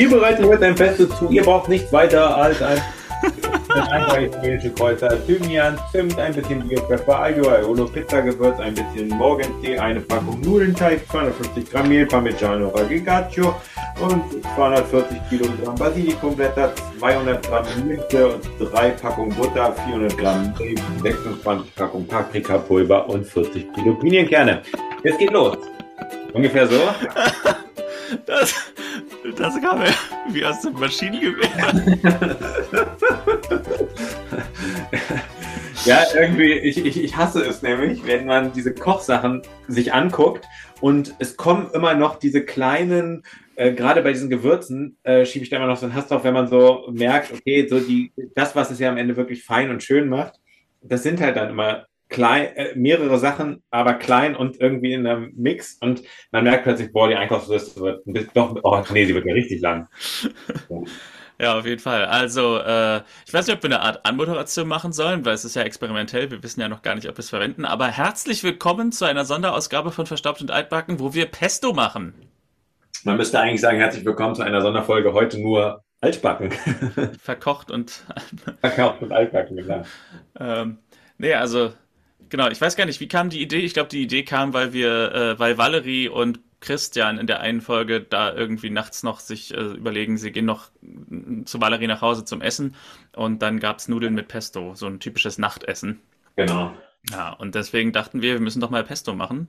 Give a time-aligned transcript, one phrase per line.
[0.00, 1.28] Wir bereiten heute ein Pesto zu.
[1.28, 2.80] Ihr braucht nichts weiter als ein
[3.68, 10.00] Einfach italienische Kräuter, Thymian, Zimt, ein bisschen Biopfeffer, Aglio, Aiolo, Pizzagewürz, ein bisschen Morgentee, eine
[10.00, 13.54] Packung Nudelteig, 250 Gramm Mehl, Parmigiano Reggiano
[14.00, 21.74] und 240 Kilogramm Basilikumblätter, 200 Gramm Minze und 3 Packungen Butter, 400 Gramm Mehl, 26
[21.74, 24.62] Packungen Paprikapulver und 40 Kilo Pinienkerne.
[25.04, 25.58] Jetzt geht los.
[26.32, 26.80] Ungefähr so.
[28.26, 28.54] Das,
[29.36, 29.92] das kam ja
[30.30, 31.50] wie aus dem Maschinengewehr.
[35.84, 40.46] ja, irgendwie, ich, ich, ich hasse es nämlich, wenn man diese Kochsachen sich anguckt
[40.80, 43.22] und es kommen immer noch diese kleinen,
[43.56, 46.24] äh, gerade bei diesen Gewürzen, äh, schiebe ich da immer noch so einen Hass drauf,
[46.24, 49.70] wenn man so merkt, okay, so die, das, was es ja am Ende wirklich fein
[49.70, 50.34] und schön macht,
[50.82, 55.32] das sind halt dann immer klein, äh, mehrere Sachen, aber klein und irgendwie in einem
[55.36, 59.14] Mix und man merkt plötzlich, boah, die Einkaufsliste wird ein bisschen, doch, oh nee, sie
[59.14, 59.88] wird ja richtig lang.
[61.40, 62.04] Ja, auf jeden Fall.
[62.04, 65.56] Also, äh, ich weiß nicht, ob wir eine Art Anmoderation machen sollen, weil es ist
[65.56, 66.30] ja experimentell.
[66.30, 67.64] Wir wissen ja noch gar nicht, ob wir es verwenden.
[67.64, 72.12] Aber herzlich willkommen zu einer Sonderausgabe von Verstaubt und Altbacken, wo wir Pesto machen.
[73.04, 76.52] Man müsste eigentlich sagen, herzlich willkommen zu einer Sonderfolge heute nur Altbacken.
[77.18, 78.04] Verkocht und
[78.60, 79.82] Verkocht und Altbacken, genau.
[80.38, 80.76] ähm,
[81.16, 81.72] nee, also
[82.30, 83.58] Genau, ich weiß gar nicht, wie kam die Idee?
[83.58, 87.60] Ich glaube, die Idee kam, weil wir, äh, weil Valerie und Christian in der einen
[87.60, 90.70] Folge da irgendwie nachts noch sich äh, überlegen, sie gehen noch
[91.44, 92.76] zu Valerie nach Hause zum Essen
[93.16, 96.00] und dann gab es Nudeln mit Pesto, so ein typisches Nachtessen.
[96.36, 96.74] Genau.
[97.10, 99.48] Ja, und deswegen dachten wir, wir müssen doch mal Pesto machen.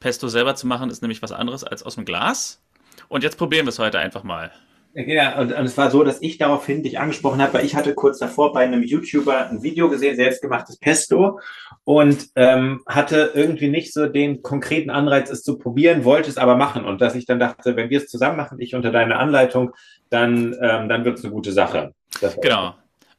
[0.00, 2.62] Pesto selber zu machen ist nämlich was anderes als aus dem Glas.
[3.08, 4.52] Und jetzt probieren wir es heute einfach mal.
[4.94, 7.94] Ja, und, und, es war so, dass ich daraufhin dich angesprochen habe, weil ich hatte
[7.94, 11.40] kurz davor bei einem YouTuber ein Video gesehen, selbstgemachtes Pesto
[11.82, 16.56] und ähm, hatte irgendwie nicht so den konkreten Anreiz, es zu probieren, wollte es aber
[16.56, 19.72] machen und dass ich dann dachte, wenn wir es zusammen machen, ich unter deiner Anleitung,
[20.10, 21.92] dann, ähm, dann wird es eine gute Sache.
[22.40, 22.74] Genau.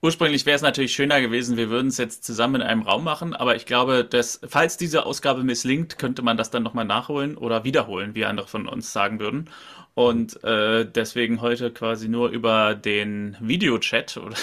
[0.05, 3.33] Ursprünglich wäre es natürlich schöner gewesen, wir würden es jetzt zusammen in einem Raum machen,
[3.33, 7.63] aber ich glaube, dass, falls diese Ausgabe misslingt, könnte man das dann nochmal nachholen oder
[7.63, 9.49] wiederholen, wie andere von uns sagen würden.
[9.95, 14.35] Und äh, deswegen heute quasi nur über den Videochat oder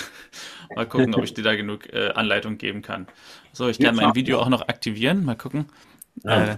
[0.74, 3.06] mal gucken, ob ich dir da genug äh, Anleitung geben kann.
[3.52, 5.24] So, ich kann mein Video auch noch aktivieren.
[5.24, 5.66] Mal gucken.
[6.24, 6.54] Ja.
[6.54, 6.56] Äh,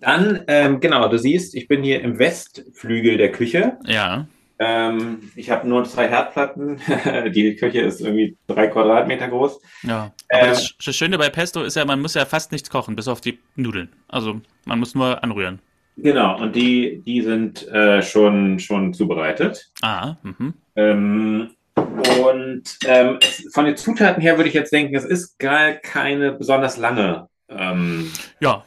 [0.00, 3.76] Dann, ähm, genau, du siehst, ich bin hier im Westflügel der Küche.
[3.84, 4.28] Ja.
[4.58, 6.80] Ähm, ich habe nur zwei Herdplatten.
[7.34, 9.60] Die Küche ist irgendwie drei Quadratmeter groß.
[9.82, 10.12] Ja.
[10.30, 12.96] Aber ähm, das, das Schöne bei Pesto ist ja, man muss ja fast nichts kochen,
[12.96, 13.88] bis auf die Nudeln.
[14.08, 15.60] Also man muss nur anrühren.
[15.96, 19.70] Genau, und die, die sind äh, schon, schon zubereitet.
[19.82, 20.54] Ah, mhm.
[20.74, 23.18] Ähm, und ähm,
[23.52, 28.10] von den Zutaten her würde ich jetzt denken, es ist gar keine besonders lange ähm,
[28.40, 28.64] ja.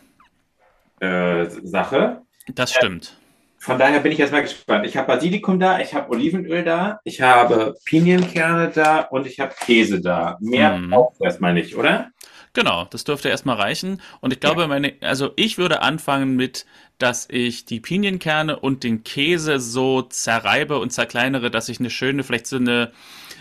[1.00, 2.22] äh, Sache.
[2.54, 3.18] Das stimmt.
[3.60, 4.86] Von daher bin ich jetzt mal gespannt.
[4.86, 9.54] Ich habe Basilikum da, ich habe Olivenöl da, ich habe Pinienkerne da und ich habe
[9.66, 10.38] Käse da.
[10.40, 10.92] Mehr mm.
[10.92, 12.12] braucht erstmal nicht, oder?
[12.54, 14.02] Genau, das dürfte erstmal reichen.
[14.20, 16.66] Und ich glaube, meine, also ich würde anfangen mit,
[16.98, 22.24] dass ich die Pinienkerne und den Käse so zerreibe und zerkleinere, dass ich eine schöne,
[22.24, 22.92] vielleicht so eine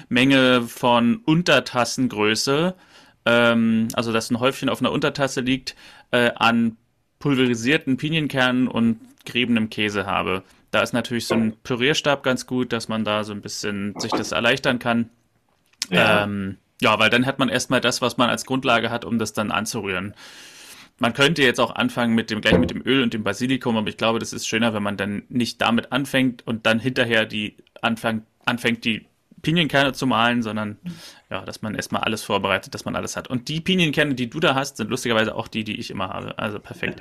[0.09, 2.75] Menge von Untertassengröße,
[3.25, 5.77] ähm, also dass ein Häufchen auf einer Untertasse liegt,
[6.11, 6.77] äh, an
[7.19, 10.43] pulverisierten Pinienkernen und geriebenem Käse habe.
[10.71, 14.11] Da ist natürlich so ein Pürierstab ganz gut, dass man da so ein bisschen sich
[14.11, 15.11] das erleichtern kann.
[15.91, 16.25] Ja.
[16.25, 19.33] Ähm, ja, weil dann hat man erstmal das, was man als Grundlage hat, um das
[19.33, 20.15] dann anzurühren.
[20.99, 23.89] Man könnte jetzt auch anfangen mit dem gleich mit dem Öl und dem Basilikum, aber
[23.89, 27.57] ich glaube, das ist schöner, wenn man dann nicht damit anfängt und dann hinterher die
[27.83, 29.07] anfang, anfängt, die
[29.47, 30.77] Pinienkerne zu malen, sondern
[31.31, 33.29] ja, dass man erstmal alles vorbereitet, dass man alles hat.
[33.29, 36.37] Und die Pinienkerne, die du da hast, sind lustigerweise auch die, die ich immer habe.
[36.37, 37.01] Also perfekt.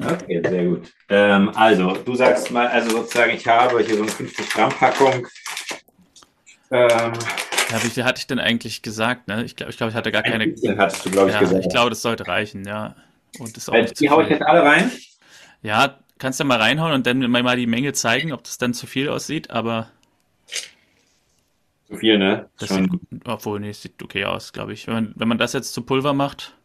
[0.00, 0.92] Okay, sehr gut.
[1.08, 5.26] Ähm, also, du sagst mal, also sozusagen, ich habe hier so eine 50 Gramm Packung.
[6.70, 6.88] Ähm,
[7.70, 9.26] ja, wie viel hatte ich denn eigentlich gesagt?
[9.26, 9.42] Ne?
[9.42, 10.44] Ich glaube, ich, glaub, ich hatte gar keine.
[10.44, 11.64] Ein hattest du, glaube ich, ja, gesagt.
[11.64, 12.94] Ich glaube, das sollte reichen, ja.
[13.40, 14.92] Und das auch also, die haue ich jetzt alle rein?
[15.62, 18.86] Ja, kannst du mal reinhauen und dann mal die Menge zeigen, ob das dann zu
[18.86, 19.88] viel aussieht, aber.
[21.92, 22.48] Zu viel, ne?
[22.58, 22.84] Das Schon.
[22.84, 24.86] sieht gut, obwohl, nee, sieht okay aus, glaube ich.
[24.86, 26.56] Wenn man, wenn man das jetzt zu Pulver macht,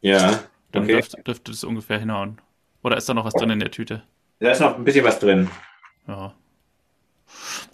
[0.00, 0.38] ja,
[0.70, 0.92] dann okay.
[0.92, 2.40] dürfte, dürfte das ungefähr hinhauen.
[2.84, 4.04] Oder ist da noch was drin in der Tüte?
[4.38, 5.50] Da ist noch ein bisschen was drin.
[6.06, 6.32] Ja.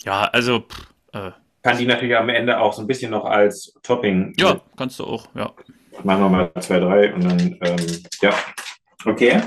[0.04, 0.60] Ja, also.
[0.60, 1.32] Pff, äh,
[1.62, 4.32] kann die natürlich am Ende auch so ein bisschen noch als Topping.
[4.38, 5.52] Ja, kannst du auch, ja.
[6.02, 8.34] Machen wir mal zwei, drei und dann, ähm, ja.
[9.04, 9.42] Okay.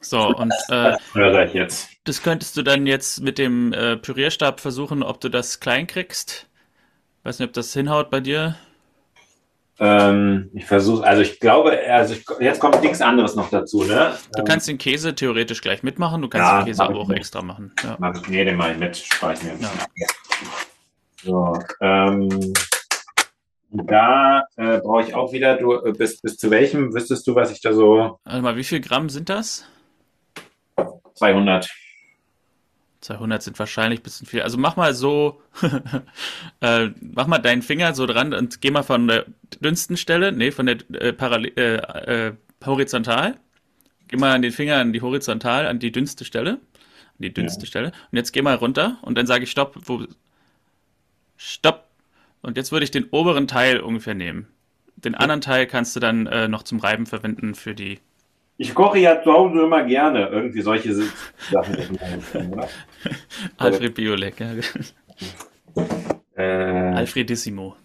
[0.00, 1.90] So, und äh, das, jetzt.
[2.04, 6.47] das könntest du dann jetzt mit dem äh, Pürierstab versuchen, ob du das klein kriegst.
[7.28, 8.56] Weiß nicht, ob das hinhaut bei dir.
[9.78, 14.16] Ähm, ich versuche, also ich glaube, also ich, jetzt kommt nichts anderes noch dazu, ne?
[14.34, 17.18] Du kannst den Käse theoretisch gleich mitmachen, du kannst Ja, den Käse aber auch mit.
[17.18, 17.74] extra machen.
[17.84, 17.96] Ja.
[17.98, 19.52] Mach nee, den mache ich mit, spare ich mir.
[19.60, 20.06] Ja.
[21.22, 22.54] So, ähm,
[23.72, 27.52] da äh, brauche ich auch wieder, du äh, bis, bis zu welchem wüsstest du, was
[27.52, 29.66] ich da so Warte mal, wie viel Gramm sind das?
[31.12, 31.68] 200.
[33.00, 34.42] 200 sind wahrscheinlich ein bisschen viel.
[34.42, 35.40] Also mach mal so,
[36.60, 39.26] äh, mach mal deinen Finger so dran und geh mal von der
[39.60, 42.32] dünnsten Stelle, nee, von der äh, Parallel, äh, äh,
[42.64, 43.36] horizontal.
[44.08, 46.52] Geh mal an den Finger an die horizontal, an die dünnste Stelle.
[46.52, 47.92] An die dünnste Stelle.
[48.10, 49.76] Und jetzt geh mal runter und dann sage ich Stopp.
[49.84, 50.04] Wo,
[51.36, 51.88] Stopp.
[52.42, 54.48] Und jetzt würde ich den oberen Teil ungefähr nehmen.
[54.96, 58.00] Den anderen Teil kannst du dann äh, noch zum Reiben verwenden für die.
[58.60, 61.98] Ich koche ja zu Hause immer gerne irgendwie solche Sachen.
[63.56, 64.50] Alfred Biolek, ja.
[66.36, 67.76] Äh, Alfredissimo.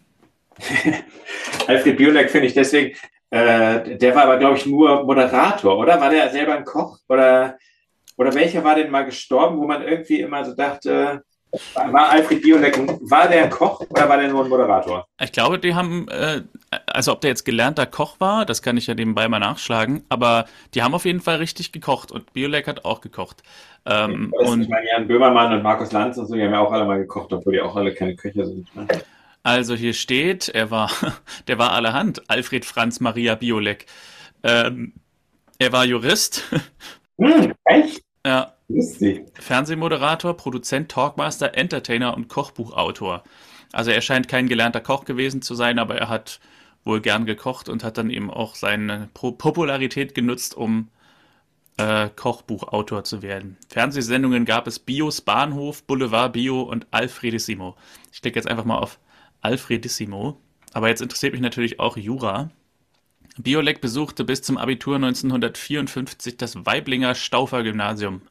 [1.67, 2.97] Alfred Biolek finde ich deswegen,
[3.29, 6.01] äh, der war aber, glaube ich, nur Moderator, oder?
[6.01, 6.97] War der selber ein Koch?
[7.07, 7.59] Oder,
[8.17, 11.23] oder welcher war denn mal gestorben, wo man irgendwie immer so dachte,
[11.75, 12.77] war Alfred Biolek,
[13.09, 15.07] war der ein Koch oder war der nur ein Moderator?
[15.21, 16.41] Ich glaube, die haben, äh,
[16.88, 20.45] also ob der jetzt gelernter Koch war, das kann ich ja nebenbei mal nachschlagen, aber
[20.73, 23.44] die haben auf jeden Fall richtig gekocht und Biolek hat auch gekocht.
[23.85, 26.71] Ähm, ich und meine, Jan Böhmermann und Markus Lanz und so, die haben ja auch
[26.71, 28.75] alle mal gekocht, obwohl die auch alle keine Köche sind.
[28.75, 28.88] Ne?
[29.44, 30.89] also hier steht, er war,
[31.47, 33.85] der war allerhand, Alfred Franz Maria Biolek.
[34.41, 34.94] Ähm,
[35.59, 36.44] er war Jurist,
[37.19, 38.01] Hm, echt?
[38.25, 39.25] ja, Lustig.
[39.39, 43.24] Fernsehmoderator, Produzent, Talkmaster, Entertainer und Kochbuchautor.
[43.71, 46.39] Also er scheint kein gelernter Koch gewesen zu sein, aber er hat
[46.83, 50.89] wohl gern gekocht und hat dann eben auch seine Popularität genutzt, um
[51.77, 53.57] äh, Kochbuchautor zu werden.
[53.68, 57.75] Fernsehsendungen gab es Bios Bahnhof, Boulevard Bio und Alfredissimo.
[58.12, 59.00] Ich klicke jetzt einfach mal auf
[59.42, 60.39] Alfredissimo.
[60.74, 62.50] Aber jetzt interessiert mich natürlich auch Jura.
[63.38, 68.21] Biolek besuchte bis zum Abitur 1954 das Weiblinger Staufer Gymnasium.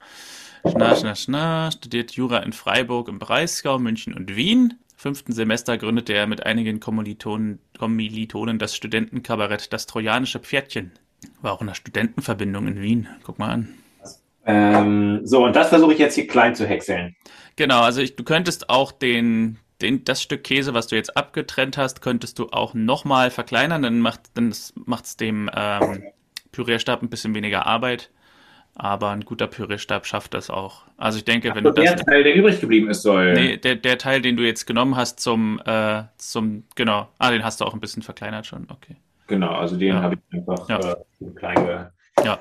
[0.68, 4.78] Schna, schna, schna, studiert Jura in Freiburg im Breisgau, München und Wien.
[4.96, 10.92] Fünften Semester gründete er mit einigen Kommilitonen, Kommilitonen das Studentenkabarett Das Trojanische Pferdchen.
[11.40, 13.08] War auch in der Studentenverbindung in Wien.
[13.24, 13.74] Guck mal an.
[14.46, 17.16] Ähm, so, und das versuche ich jetzt hier klein zu häckseln.
[17.56, 21.76] Genau, also ich, du könntest auch den, den, das Stück Käse, was du jetzt abgetrennt
[21.76, 23.82] hast, könntest du auch nochmal verkleinern.
[23.82, 24.54] Dann macht dann
[24.86, 26.02] macht's dem ähm,
[26.52, 28.10] Pürierstab ein bisschen weniger Arbeit.
[28.74, 30.84] Aber ein guter Pürierstab schafft das auch.
[30.96, 32.04] Also ich denke, wenn du der das.
[32.06, 33.34] Teil, der übrig geblieben ist, soll.
[33.34, 37.08] Nee, der, der Teil, den du jetzt genommen hast zum, äh, zum, genau.
[37.18, 38.96] Ah, den hast du auch ein bisschen verkleinert schon, okay.
[39.26, 40.02] Genau, also den Ja.
[40.02, 40.78] habe ich einfach Ja.
[40.92, 40.94] äh,
[41.36, 42.38] klein ge Ja,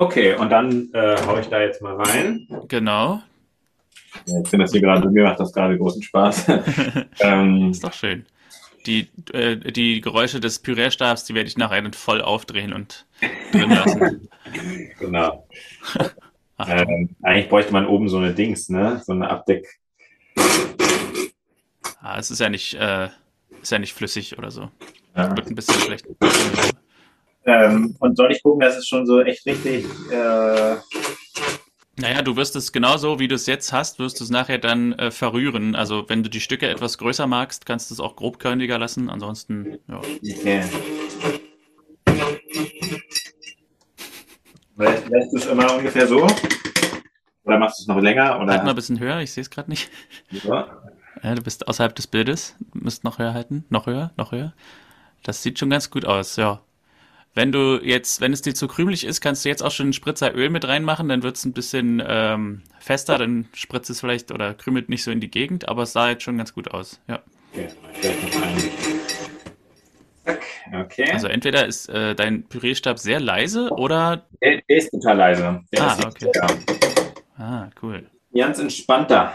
[0.00, 2.46] Okay, und dann äh, hau ich da jetzt mal rein.
[2.68, 3.20] genau.
[4.26, 6.46] Ich finde das hier gerade, mir macht das gerade großen Spaß.
[7.20, 8.26] ähm, Ist doch schön.
[8.86, 13.06] Die, äh, die Geräusche des Pürierstabs, die werde ich nachher dann voll aufdrehen und
[13.52, 14.28] drin lassen.
[14.98, 15.46] genau.
[16.66, 19.00] Ähm, eigentlich bräuchte man oben so eine Dings, ne?
[19.04, 19.66] So eine Abdeck.
[22.00, 23.08] Ah, es ist ja nicht, äh,
[23.60, 24.70] ist ja nicht flüssig oder so.
[25.14, 25.36] Ja.
[25.36, 26.06] Wird ein bisschen schlecht.
[27.44, 29.84] Ähm, und soll ich gucken, dass es schon so echt richtig.
[30.10, 30.76] Äh,
[31.98, 34.92] Naja, du wirst es genauso, wie du es jetzt hast, wirst du es nachher dann
[34.92, 35.74] äh, verrühren.
[35.74, 39.10] Also wenn du die Stücke etwas größer magst, kannst du es auch grobkörniger lassen.
[39.10, 39.98] Ansonsten, ja.
[39.98, 40.64] okay.
[44.76, 46.24] Lässt lässt du es immer ungefähr so?
[47.42, 48.40] Oder machst du es noch länger?
[48.40, 48.52] Oder?
[48.52, 49.90] Halt mal ein bisschen höher, ich sehe es gerade nicht.
[50.30, 50.68] Ja.
[51.22, 52.54] Ja, du bist außerhalb des Bildes.
[52.72, 53.64] Du müsst noch höher halten.
[53.70, 54.52] Noch höher, noch höher.
[55.24, 56.60] Das sieht schon ganz gut aus, ja.
[57.38, 59.92] Wenn du jetzt, wenn es dir zu krümelig ist, kannst du jetzt auch schon einen
[59.92, 64.32] Spritzer Öl mit reinmachen, dann wird es ein bisschen ähm, fester, dann spritzt es vielleicht
[64.32, 67.00] oder krümelt nicht so in die Gegend, aber es sah jetzt schon ganz gut aus,
[67.06, 67.22] ja.
[70.74, 71.12] Okay.
[71.12, 75.60] Also entweder ist äh, dein Pürierstab sehr leise oder, der, der ist total leise.
[75.72, 76.32] Der Ah, ist okay.
[76.34, 76.46] ja,
[77.36, 78.04] ah, cool.
[78.34, 79.32] ganz entspannter.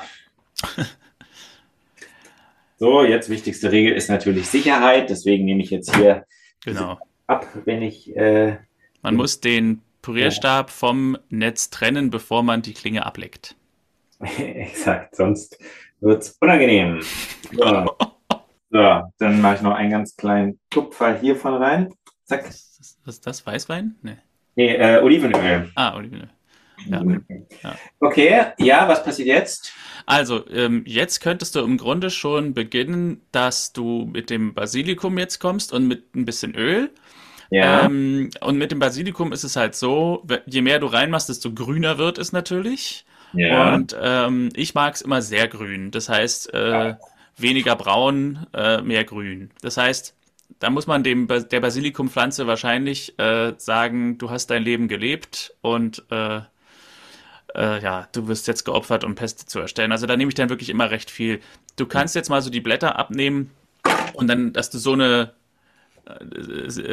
[2.80, 5.10] So, jetzt wichtigste Regel ist natürlich Sicherheit.
[5.10, 6.26] Deswegen nehme ich jetzt hier
[6.66, 6.98] Genau.
[7.28, 8.16] Ab, wenn ich.
[8.16, 8.58] Äh,
[9.02, 13.56] Man muss den Pürierstab vom Netz trennen, bevor man die Klinge ableckt.
[14.20, 15.58] exakt, sonst
[16.00, 17.02] wird es unangenehm.
[17.52, 17.98] So.
[18.70, 21.94] so, dann mache ich noch einen ganz kleinen Tupfer hiervon rein.
[22.26, 22.46] Zack.
[22.46, 23.46] Was ist was ist das?
[23.46, 23.96] Weißwein?
[24.02, 24.18] Nee.
[24.56, 25.72] Nee, äh, Olivenöl.
[25.76, 26.30] Ah, Olivenöl.
[26.90, 27.02] Ja.
[27.64, 27.76] Ja.
[28.00, 29.74] Okay, ja, was passiert jetzt?
[30.06, 35.40] Also, ähm, jetzt könntest du im Grunde schon beginnen, dass du mit dem Basilikum jetzt
[35.40, 36.92] kommst und mit ein bisschen Öl.
[37.54, 37.86] Ja.
[37.86, 42.00] Ähm, und mit dem Basilikum ist es halt so, je mehr du reinmachst, desto grüner
[42.00, 43.06] wird es natürlich.
[43.34, 43.76] ja.
[43.76, 45.92] Und ähm, ich mag es immer sehr grün.
[45.92, 46.96] Das heißt, äh,
[47.38, 49.52] weniger braun, äh, mehr grün.
[49.62, 50.16] Das heißt,
[50.60, 56.04] da muss man dem der Basilikumpflanze wahrscheinlich äh, sagen, du hast dein Leben gelebt und
[56.10, 56.38] äh,
[57.56, 59.92] äh, ja, du wirst jetzt geopfert, um Peste zu erstellen.
[59.92, 61.40] Also da nehme ich dann wirklich immer recht viel.
[61.76, 63.52] Du kannst jetzt mal so die Blätter abnehmen
[64.14, 65.34] und dann, dass du so eine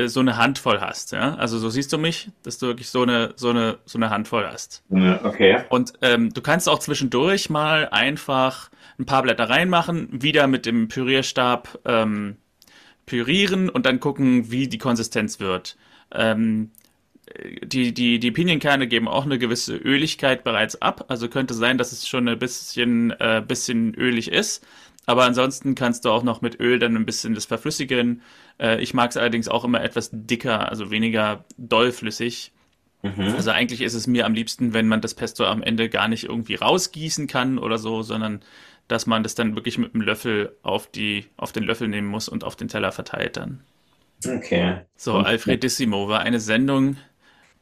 [0.06, 1.34] so eine Handvoll hast, ja.
[1.34, 4.46] Also so siehst du mich, dass du wirklich so eine so eine so eine Handvoll
[4.46, 4.84] hast.
[5.24, 5.64] Okay.
[5.68, 10.88] Und ähm, du kannst auch zwischendurch mal einfach ein paar Blätter reinmachen, wieder mit dem
[10.88, 12.36] Pürierstab ähm,
[13.06, 15.76] pürieren und dann gucken, wie die Konsistenz wird.
[16.12, 16.70] Ähm,
[17.62, 21.06] die, die, die Pinienkerne geben auch eine gewisse Öligkeit bereits ab.
[21.08, 24.64] Also könnte sein, dass es schon ein bisschen, äh, bisschen ölig ist.
[25.06, 28.22] Aber ansonsten kannst du auch noch mit Öl dann ein bisschen das verflüssigen.
[28.60, 32.52] Äh, ich mag es allerdings auch immer etwas dicker, also weniger dollflüssig.
[33.02, 33.34] Mhm.
[33.34, 36.24] Also eigentlich ist es mir am liebsten, wenn man das Pesto am Ende gar nicht
[36.24, 38.42] irgendwie rausgießen kann oder so, sondern
[38.88, 42.28] dass man das dann wirklich mit einem Löffel auf, die, auf den Löffel nehmen muss
[42.28, 43.62] und auf den Teller verteilt dann.
[44.26, 44.80] Okay.
[44.96, 46.96] So, Alfredissimo war eine Sendung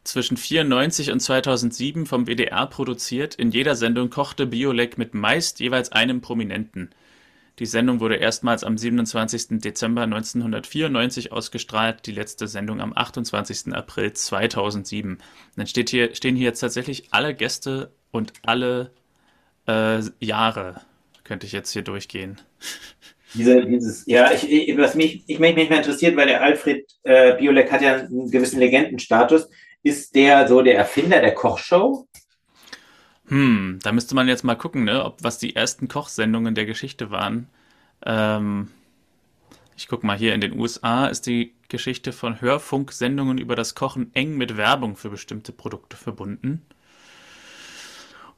[0.02, 3.34] zwischen 94 und 2007 vom WDR produziert.
[3.34, 6.90] In jeder Sendung kochte Biolek mit meist jeweils einem Prominenten.
[7.58, 9.60] Die Sendung wurde erstmals am 27.
[9.60, 13.74] Dezember 1994 ausgestrahlt, die letzte Sendung am 28.
[13.74, 15.18] April 2007.
[15.56, 18.92] Dann steht hier, stehen hier jetzt tatsächlich alle Gäste und alle
[19.66, 20.82] äh, Jahre
[21.24, 22.40] könnte ich jetzt hier durchgehen.
[23.34, 27.36] Diese, dieses, ja, ich, ich, was mich, ich mich manchmal interessiert, weil der Alfred äh,
[27.36, 29.50] Biolek hat ja einen gewissen Legendenstatus.
[29.82, 32.08] Ist der so der Erfinder der Kochshow?
[33.28, 37.11] Hm, da müsste man jetzt mal gucken, ne, ob was die ersten Kochsendungen der Geschichte
[37.11, 37.49] waren.
[38.04, 38.68] Ähm,
[39.76, 44.11] ich guck mal hier in den USA ist die Geschichte von Hörfunksendungen über das Kochen
[44.14, 46.66] eng mit Werbung für bestimmte Produkte verbunden.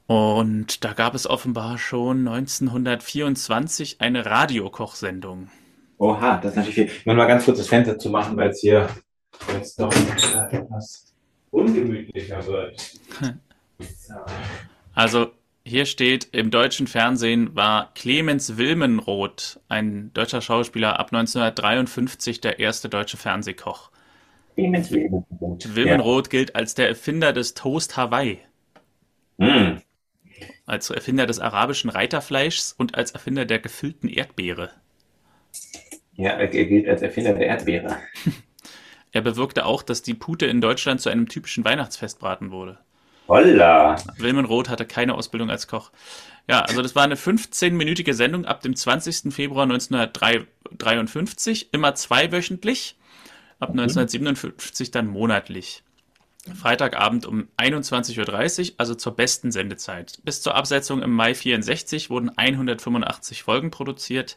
[0.06, 5.48] Und da gab es offenbar schon 1924 eine Radiokochsendung.
[5.98, 6.84] Oha, das ist natürlich viel.
[6.86, 8.88] Ich muss mal ganz kurz das Fenster zu machen, weil es hier
[9.52, 9.94] jetzt doch
[10.50, 11.14] etwas
[11.52, 13.00] ungemütlicher wird.
[14.94, 15.30] Also
[15.64, 22.88] hier steht, im deutschen Fernsehen war Clemens Wilmenroth, ein deutscher Schauspieler, ab 1953 der erste
[22.88, 23.90] deutsche Fernsehkoch.
[24.54, 25.74] Clemens Wilmenroth.
[25.74, 26.30] Wilmenroth ja.
[26.30, 28.38] gilt als der Erfinder des Toast Hawaii.
[29.38, 29.78] Mm
[30.66, 34.70] als Erfinder des arabischen Reiterfleischs und als Erfinder der gefüllten Erdbeere.
[36.14, 37.96] Ja, er gilt als Erfinder der Erdbeere.
[39.12, 42.78] er bewirkte auch, dass die Pute in Deutschland zu einem typischen Weihnachtsfestbraten wurde.
[43.30, 43.96] Holla!
[44.16, 45.92] Wilmen Roth hatte keine Ausbildung als Koch.
[46.48, 49.32] Ja, also das war eine 15-minütige Sendung ab dem 20.
[49.32, 52.96] Februar 1953, immer zweiwöchentlich,
[53.60, 54.92] ab 1957 mhm.
[54.92, 55.84] dann monatlich.
[56.60, 60.18] Freitagabend um 21.30 Uhr, also zur besten Sendezeit.
[60.24, 64.34] Bis zur Absetzung im Mai 64 wurden 185 Folgen produziert.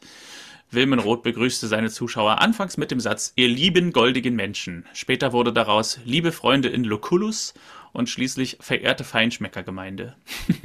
[0.70, 4.86] Wilmen Roth begrüßte seine Zuschauer anfangs mit dem Satz Ihr lieben goldigen Menschen.
[4.92, 7.54] Später wurde daraus Liebe Freunde in Lucullus
[7.94, 10.16] und schließlich verehrte Feinschmeckergemeinde.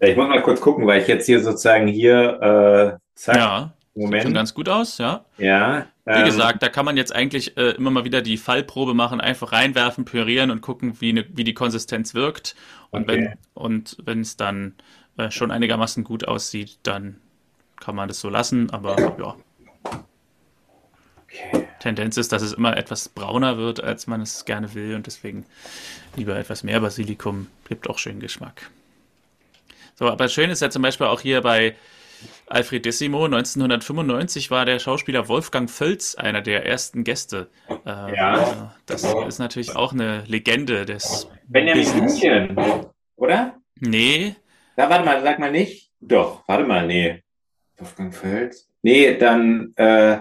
[0.00, 4.22] ich muss mal kurz gucken, weil ich jetzt hier sozusagen hier äh, zack, ja, Moment.
[4.22, 5.26] Sieht ganz gut aus, ja.
[5.36, 5.86] Ja.
[6.04, 9.20] Wie ähm, gesagt, da kann man jetzt eigentlich äh, immer mal wieder die Fallprobe machen,
[9.20, 12.56] einfach reinwerfen, pürieren und gucken, wie, ne, wie die Konsistenz wirkt.
[12.90, 13.34] Und okay.
[13.54, 14.74] wenn es dann
[15.18, 17.20] äh, schon einigermaßen gut aussieht, dann
[17.78, 18.70] kann man das so lassen.
[18.70, 19.36] Aber ja.
[21.24, 21.61] Okay.
[21.82, 25.44] Tendenz ist, dass es immer etwas brauner wird, als man es gerne will und deswegen
[26.16, 27.48] lieber etwas mehr Basilikum.
[27.68, 28.70] Gibt auch schön Geschmack.
[29.96, 31.74] So, aber schön ist ja zum Beispiel auch hier bei
[32.46, 33.24] Alfredissimo.
[33.24, 37.48] 1995 war der Schauspieler Wolfgang Völz einer der ersten Gäste.
[37.68, 38.74] Äh, ja.
[38.86, 41.28] Das ist natürlich auch eine Legende des.
[41.48, 42.56] Benjamin Blümchen,
[43.16, 43.56] oder?
[43.80, 44.36] Nee.
[44.76, 45.90] Da, warte mal, sag mal nicht.
[46.00, 47.22] Doch, warte mal, nee.
[47.76, 48.68] Wolfgang Völz?
[48.82, 50.20] Nee, dann, äh,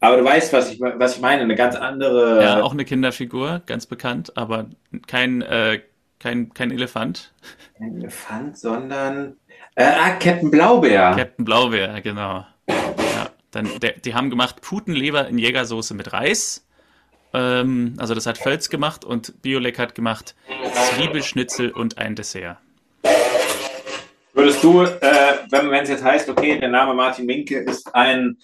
[0.00, 2.42] aber du weißt, was ich, was ich meine, eine ganz andere.
[2.42, 4.66] Ja, auch eine Kinderfigur, ganz bekannt, aber
[5.06, 5.80] kein, äh,
[6.18, 7.32] kein, kein Elefant.
[7.78, 9.36] Kein Elefant, sondern
[9.74, 11.14] äh, ah, Captain Blaubeer.
[11.16, 12.46] Captain Blaubeer, genau.
[12.68, 16.66] Ja, dann, der, die haben gemacht Putenleber in Jägersoße mit Reis.
[17.32, 20.34] Ähm, also das hat Völz gemacht und Biolek hat gemacht
[20.94, 22.58] Zwiebelschnitzel und ein Dessert.
[24.40, 28.38] Würdest du, äh, wenn es jetzt heißt, okay, der Name Martin Minke ist ein,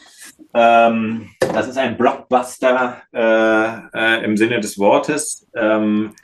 [0.53, 6.15] ähm, das ist ein Blockbuster äh, äh, im Sinne des Wortes, ähm,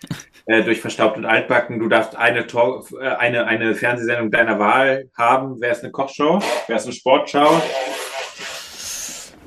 [0.45, 1.79] äh, durch Verstaubt und Altbacken.
[1.79, 5.59] Du darfst eine, Talk, äh, eine, eine Fernsehsendung deiner Wahl haben.
[5.63, 6.43] Wäre es eine Kochshow?
[6.67, 7.63] Wäre es eine Sportschau?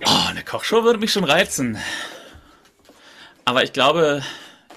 [0.07, 1.77] Oh, eine Kochshow würde mich schon reizen.
[3.45, 4.23] Aber ich glaube,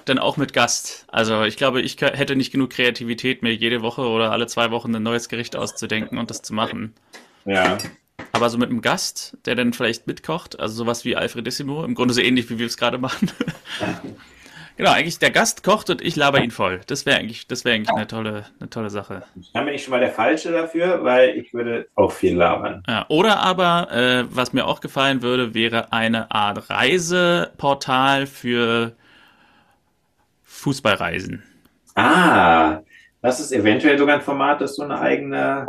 [0.08, 1.06] dann auch mit Gast.
[1.08, 4.94] Also ich glaube, ich hätte nicht genug Kreativität, mir jede Woche oder alle zwei Wochen
[4.94, 6.94] ein neues Gericht auszudenken und das zu machen.
[7.44, 7.78] Ja.
[8.32, 12.12] aber so mit einem Gast, der dann vielleicht mitkocht, also sowas wie Alfredissimo, im Grunde
[12.12, 13.30] so ähnlich, wie wir es gerade machen.
[14.76, 16.80] genau, eigentlich der Gast kocht und ich laber ihn voll.
[16.86, 19.22] Das wäre eigentlich, das wäre eigentlich eine tolle, eine tolle Sache.
[19.54, 22.82] Dann bin ich schon mal der Falsche dafür, weil ich würde auch viel labern.
[22.86, 28.94] Ja, oder aber, äh, was mir auch gefallen würde, wäre eine Art Reiseportal für
[30.58, 31.42] Fußballreisen.
[31.94, 32.80] Ah,
[33.22, 35.66] das ist eventuell sogar ein Format, das so eine eigene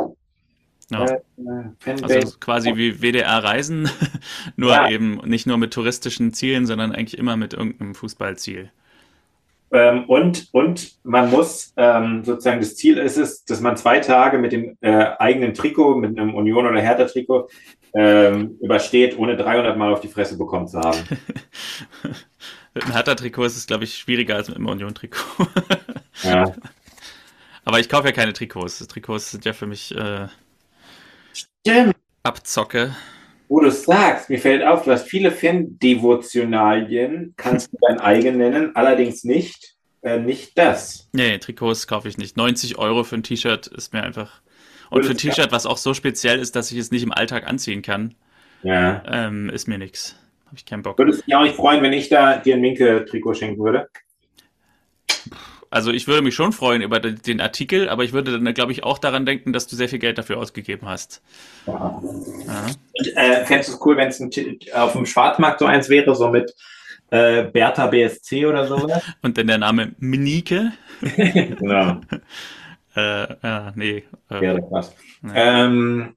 [0.90, 1.04] ja.
[1.06, 3.88] Äh, also quasi wie WDR Reisen,
[4.56, 4.90] nur ja.
[4.90, 8.70] eben nicht nur mit touristischen Zielen, sondern eigentlich immer mit irgendeinem Fußballziel.
[9.72, 14.38] Ähm, und, und man muss ähm, sozusagen, das Ziel ist es, dass man zwei Tage
[14.38, 17.48] mit dem äh, eigenen Trikot, mit einem Union- oder Hertha-Trikot
[17.94, 20.98] ähm, übersteht, ohne 300 Mal auf die Fresse bekommen zu haben.
[22.74, 25.48] mit einem Hertha-Trikot ist es, glaube ich, schwieriger als mit einem Union-Trikot.
[26.22, 26.52] ja.
[27.64, 28.86] Aber ich kaufe ja keine Trikots.
[28.86, 30.28] Trikots sind ja für mich äh,
[31.32, 31.96] Stimmt.
[32.22, 32.94] Abzocke.
[33.48, 38.76] Wo du sagst, mir fällt auf, du hast viele Fan-Devotionalien, kannst du dein eigen nennen,
[38.76, 41.08] allerdings nicht, äh, nicht das.
[41.12, 42.36] Nee, Trikots kaufe ich nicht.
[42.36, 44.40] 90 Euro für ein T-Shirt ist mir einfach.
[44.90, 47.46] Und für ein T-Shirt, was auch so speziell ist, dass ich es nicht im Alltag
[47.46, 48.14] anziehen kann,
[48.62, 49.02] ja.
[49.06, 50.16] ähm, ist mir nichts.
[50.50, 50.98] Habe ich keinen Bock.
[50.98, 53.88] Würdest du dich auch nicht freuen, wenn ich da dir ein Minke-Trikot schenken würde?
[55.70, 58.82] Also ich würde mich schon freuen über den Artikel, aber ich würde dann, glaube ich,
[58.82, 61.22] auch daran denken, dass du sehr viel Geld dafür ausgegeben hast.
[61.68, 62.02] Ja.
[62.46, 62.66] ja.
[62.98, 64.20] Und, äh, fändest du es cool, wenn es
[64.74, 66.52] auf dem Schwarzmarkt so eins wäre, so mit
[67.10, 69.00] äh, Bertha BSC oder sowas?
[69.22, 70.72] Und dann der Name Minike?
[71.00, 72.00] genau.
[72.96, 74.02] äh, ja, nee.
[74.28, 74.92] Äh, Wäre krass.
[75.22, 75.32] Nee.
[75.36, 76.16] Ähm,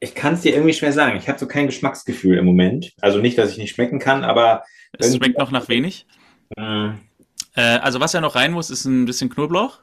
[0.00, 1.18] ich kann es dir irgendwie schwer sagen.
[1.18, 2.92] Ich habe so kein Geschmacksgefühl im Moment.
[3.00, 4.64] Also nicht, dass ich nicht schmecken kann, aber.
[4.98, 6.06] Es schmeckt noch nach wenig?
[6.56, 6.88] Äh,
[7.54, 9.80] äh, also was ja noch rein muss, ist ein bisschen Knoblauch.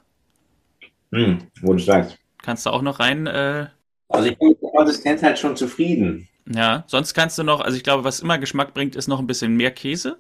[1.12, 2.18] Hm, wo du sagst.
[2.42, 3.28] Kannst du auch noch rein.
[3.28, 3.68] Äh...
[4.10, 6.28] Also ich bin mit der Konsistenz halt schon zufrieden.
[6.50, 9.28] Ja, sonst kannst du noch, also ich glaube, was immer Geschmack bringt, ist noch ein
[9.28, 10.18] bisschen mehr Käse.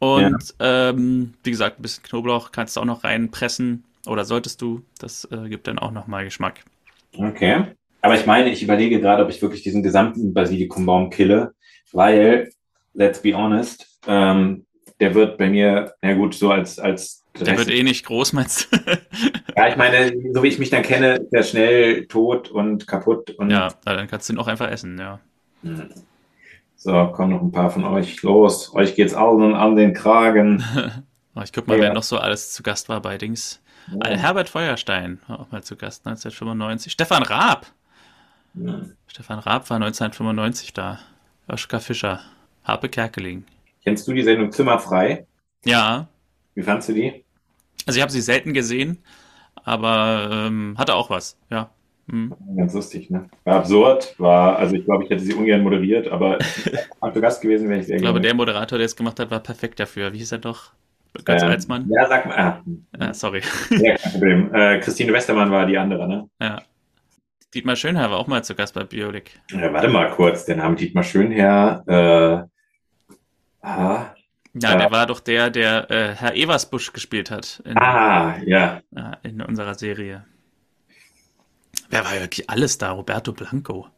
[0.00, 0.90] Und ja.
[0.90, 3.84] ähm, wie gesagt, ein bisschen Knoblauch kannst du auch noch reinpressen.
[4.06, 4.82] Oder solltest du.
[4.98, 6.64] Das äh, gibt dann auch nochmal Geschmack.
[7.16, 7.66] Okay.
[8.02, 11.54] Aber ich meine, ich überlege gerade, ob ich wirklich diesen gesamten Basilikumbaum kille,
[11.92, 12.50] weil,
[12.94, 14.64] let's be honest, ähm,
[15.00, 18.68] der wird bei mir, na gut, so als, als der wird eh nicht groß, meinst
[18.70, 18.76] du?
[19.56, 23.30] ja, ich meine, so wie ich mich dann kenne, ist er schnell tot und kaputt.
[23.30, 25.20] Und ja, dann kannst du ihn auch einfach essen, ja.
[25.62, 25.90] Hm.
[26.76, 28.74] So, kommen noch ein paar von euch los.
[28.74, 30.64] Euch geht's allen an den Kragen.
[31.34, 31.82] oh, ich guck mal, ja.
[31.82, 33.60] wer noch so alles zu Gast war bei Dings.
[33.92, 34.10] Ja.
[34.10, 36.92] Herbert Feuerstein war auch mal zu Gast 1995.
[36.92, 37.66] Stefan Raab.
[38.54, 38.82] Ja.
[39.06, 40.98] Stefan Raab war 1995 da.
[41.48, 42.20] Joschka Fischer.
[42.64, 43.44] Harpe Kerkeling.
[43.84, 45.26] Kennst du die Sendung Zimmerfrei?
[45.64, 46.08] Ja.
[46.54, 47.24] Wie fandst du die?
[47.86, 48.98] Also ich habe sie selten gesehen,
[49.64, 51.70] aber ähm, hatte auch was, ja.
[52.10, 52.34] Hm.
[52.56, 53.28] Ganz lustig, ne?
[53.44, 56.38] War absurd, war, also ich glaube, ich hätte sie ungern moderiert, aber
[57.12, 59.40] zu Gast gewesen wäre ich sehr Ich glaube, der Moderator, der es gemacht hat, war
[59.40, 60.12] perfekt dafür.
[60.12, 60.72] Wie hieß er doch?
[61.24, 61.88] Ganz ähm, Alsmann?
[61.88, 62.38] Ja, sag mal.
[62.38, 62.62] Ah.
[63.00, 63.42] Ja, sorry.
[63.70, 64.54] Ja, kein Problem.
[64.54, 66.28] Äh, Christine Westermann war die andere, ne?
[66.40, 66.62] Ja.
[67.54, 69.40] Dietmar Schönherr war auch mal zu Gast bei Biolik.
[69.50, 72.50] Ja, warte mal kurz, den Namen Dietmar Schönherr, äh,
[73.62, 74.14] Aha.
[74.54, 77.62] Ja, der war doch der, der äh, Herr Eversbusch gespielt hat.
[77.64, 78.80] In, ah, ja.
[79.22, 80.24] In unserer Serie.
[81.88, 82.90] Wer war wirklich alles da?
[82.90, 83.88] Roberto Blanco.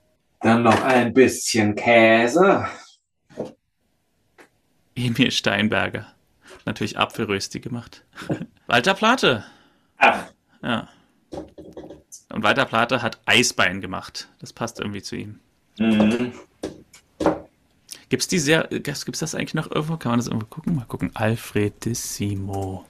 [0.41, 2.67] Dann noch ein bisschen Käse.
[4.95, 6.13] Emil Steinberger.
[6.67, 8.05] Natürlich Apfelrösti gemacht.
[8.67, 9.45] Walter Plate.
[9.97, 10.25] Ach.
[10.63, 10.89] Ja.
[12.33, 14.29] Und Walter Plate hat Eisbein gemacht.
[14.39, 15.39] Das passt irgendwie zu ihm.
[15.79, 16.33] Mhm.
[18.09, 19.97] Gibt's die sehr, gibt's das eigentlich noch irgendwo?
[19.97, 20.77] Kann man das irgendwo gucken?
[20.77, 21.11] Mal gucken.
[21.15, 22.87] Alfredissimo.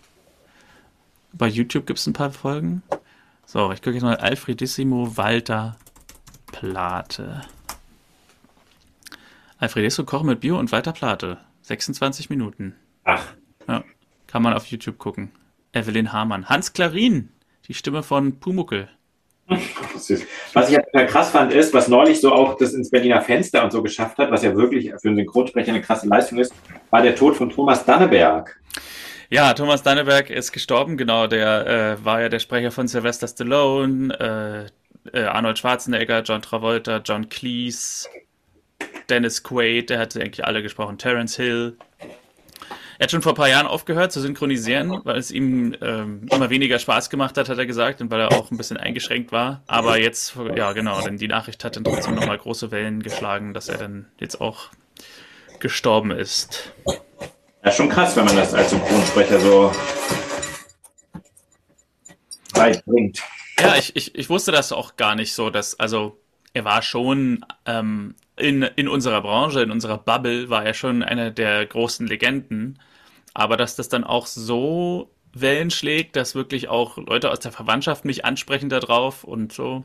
[1.33, 2.83] Bei YouTube gibt es ein paar Folgen.
[3.46, 5.76] So, ich gucke jetzt mal Alfredissimo Walter
[6.46, 7.42] Plate.
[9.59, 11.38] Alfredissimo Kochen mit Bio und Walter Plate.
[11.62, 12.74] 26 Minuten.
[13.05, 13.35] Ach.
[13.68, 13.85] Ja,
[14.26, 15.31] kann man auf YouTube gucken.
[15.72, 16.48] Evelyn Hamann.
[16.48, 17.31] Hans Klarin,
[17.68, 18.88] die Stimme von Pumuckel.
[20.55, 23.73] Was ich ja krass fand, ist, was neulich so auch das ins Berliner Fenster und
[23.73, 26.53] so geschafft hat, was ja wirklich für einen Synchronsprecher eine krasse Leistung ist,
[26.91, 28.59] war der Tod von Thomas Danneberg.
[29.31, 31.27] Ja, Thomas Danneberg ist gestorben, genau.
[31.27, 34.69] Der äh, war ja der Sprecher von Sylvester Stallone,
[35.15, 38.09] äh, äh, Arnold Schwarzenegger, John Travolta, John Cleese,
[39.09, 41.77] Dennis Quaid, der hat eigentlich alle gesprochen, Terence Hill.
[43.03, 46.51] Er hat schon vor ein paar Jahren aufgehört zu synchronisieren, weil es ihm ähm, immer
[46.51, 49.65] weniger Spaß gemacht hat, hat er gesagt, und weil er auch ein bisschen eingeschränkt war.
[49.67, 53.69] Aber jetzt, ja genau, denn die Nachricht hat dann trotzdem nochmal große Wellen geschlagen, dass
[53.69, 54.69] er dann jetzt auch
[55.59, 56.73] gestorben ist.
[57.65, 59.73] Ja, schon krass, wenn man das als Synchronsprecher so
[62.55, 63.21] weit bringt.
[63.59, 66.21] Ja, ich, ich, ich wusste das auch gar nicht so, dass, also
[66.55, 71.31] er war schon ähm, in, in unserer Branche, in unserer Bubble, war er schon einer
[71.31, 72.79] der großen Legenden.
[73.35, 78.05] Aber dass das dann auch so Wellen schlägt, dass wirklich auch Leute aus der Verwandtschaft
[78.05, 79.85] mich ansprechen darauf und so.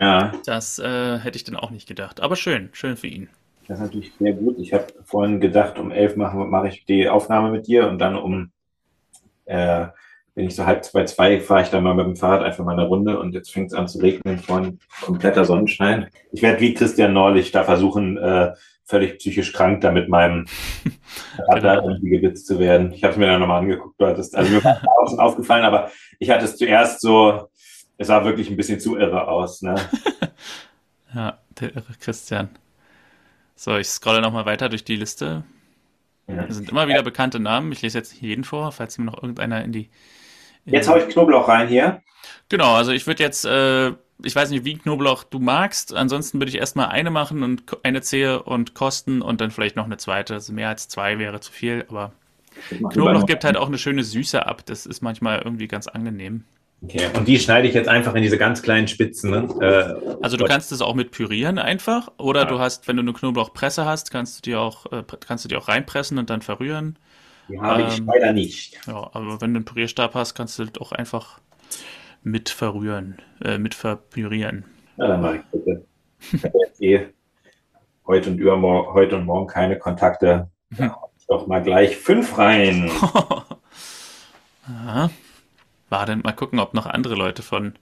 [0.00, 0.32] Ja.
[0.46, 2.20] Das äh, hätte ich dann auch nicht gedacht.
[2.20, 3.28] Aber schön, schön für ihn.
[3.68, 4.58] Das ist natürlich sehr gut.
[4.58, 8.16] Ich habe vorhin gedacht, um elf mache, mache ich die Aufnahme mit dir und dann
[8.16, 8.50] um,
[9.44, 9.86] äh,
[10.34, 12.72] bin ich so halb zwei, zwei, fahre ich dann mal mit dem Fahrrad einfach mal
[12.72, 16.08] eine Runde und jetzt fängt es an zu regnen, vorhin kompletter Sonnenschein.
[16.32, 18.52] Ich werde wie Christian neulich da versuchen, äh,
[18.84, 20.46] völlig psychisch krank da mit meinem
[21.48, 21.88] Radar genau.
[21.90, 22.92] irgendwie gewitzt zu werden.
[22.92, 26.30] Ich habe es mir dann nochmal angeguckt, du hattest, also mir es aufgefallen, aber ich
[26.30, 27.48] hatte es zuerst so,
[27.96, 29.62] es sah wirklich ein bisschen zu irre aus.
[29.62, 29.76] Ne?
[31.14, 32.48] ja, der irre Christian.
[33.54, 35.44] So, ich scrolle nochmal weiter durch die Liste.
[36.26, 37.72] Das sind immer wieder bekannte Namen.
[37.72, 39.90] Ich lese jetzt jeden vor, falls mir noch irgendeiner in die.
[40.64, 42.02] Jetzt haue ich Knoblauch rein hier.
[42.48, 43.92] Genau, also ich würde jetzt äh,
[44.24, 45.94] ich weiß nicht, wie Knoblauch du magst.
[45.94, 49.84] Ansonsten würde ich erstmal eine machen und eine Zehe und kosten und dann vielleicht noch
[49.84, 50.34] eine zweite.
[50.34, 52.12] Also mehr als zwei wäre zu viel, aber
[52.68, 54.62] Knoblauch gibt halt auch eine schöne Süße ab.
[54.66, 56.44] Das ist manchmal irgendwie ganz angenehm.
[56.82, 59.30] Okay, und die schneide ich jetzt einfach in diese ganz kleinen Spitzen.
[59.30, 59.48] Ne?
[59.60, 62.46] Äh, also du kannst es auch mit pürieren einfach, oder ja.
[62.46, 65.56] du hast, wenn du eine Knoblauchpresse hast, kannst du die auch, äh, kannst du die
[65.56, 66.96] auch reinpressen und dann verrühren.
[67.50, 68.80] Die habe ähm, ich leider nicht.
[68.86, 71.40] Ja, aber wenn du einen Pürierstab hast, kannst du auch einfach
[72.22, 74.64] mit verrühren, äh, mit verpürieren.
[74.96, 75.84] Ja, dann mache ich bitte.
[76.32, 77.08] Ich habe jetzt eh
[78.06, 80.50] heute und übermorgen, heute und morgen keine Kontakte.
[80.76, 80.92] Hm.
[81.28, 82.90] Doch mal gleich fünf rein.
[84.66, 85.10] Aha.
[85.88, 87.74] Warte, mal gucken, ob noch andere Leute von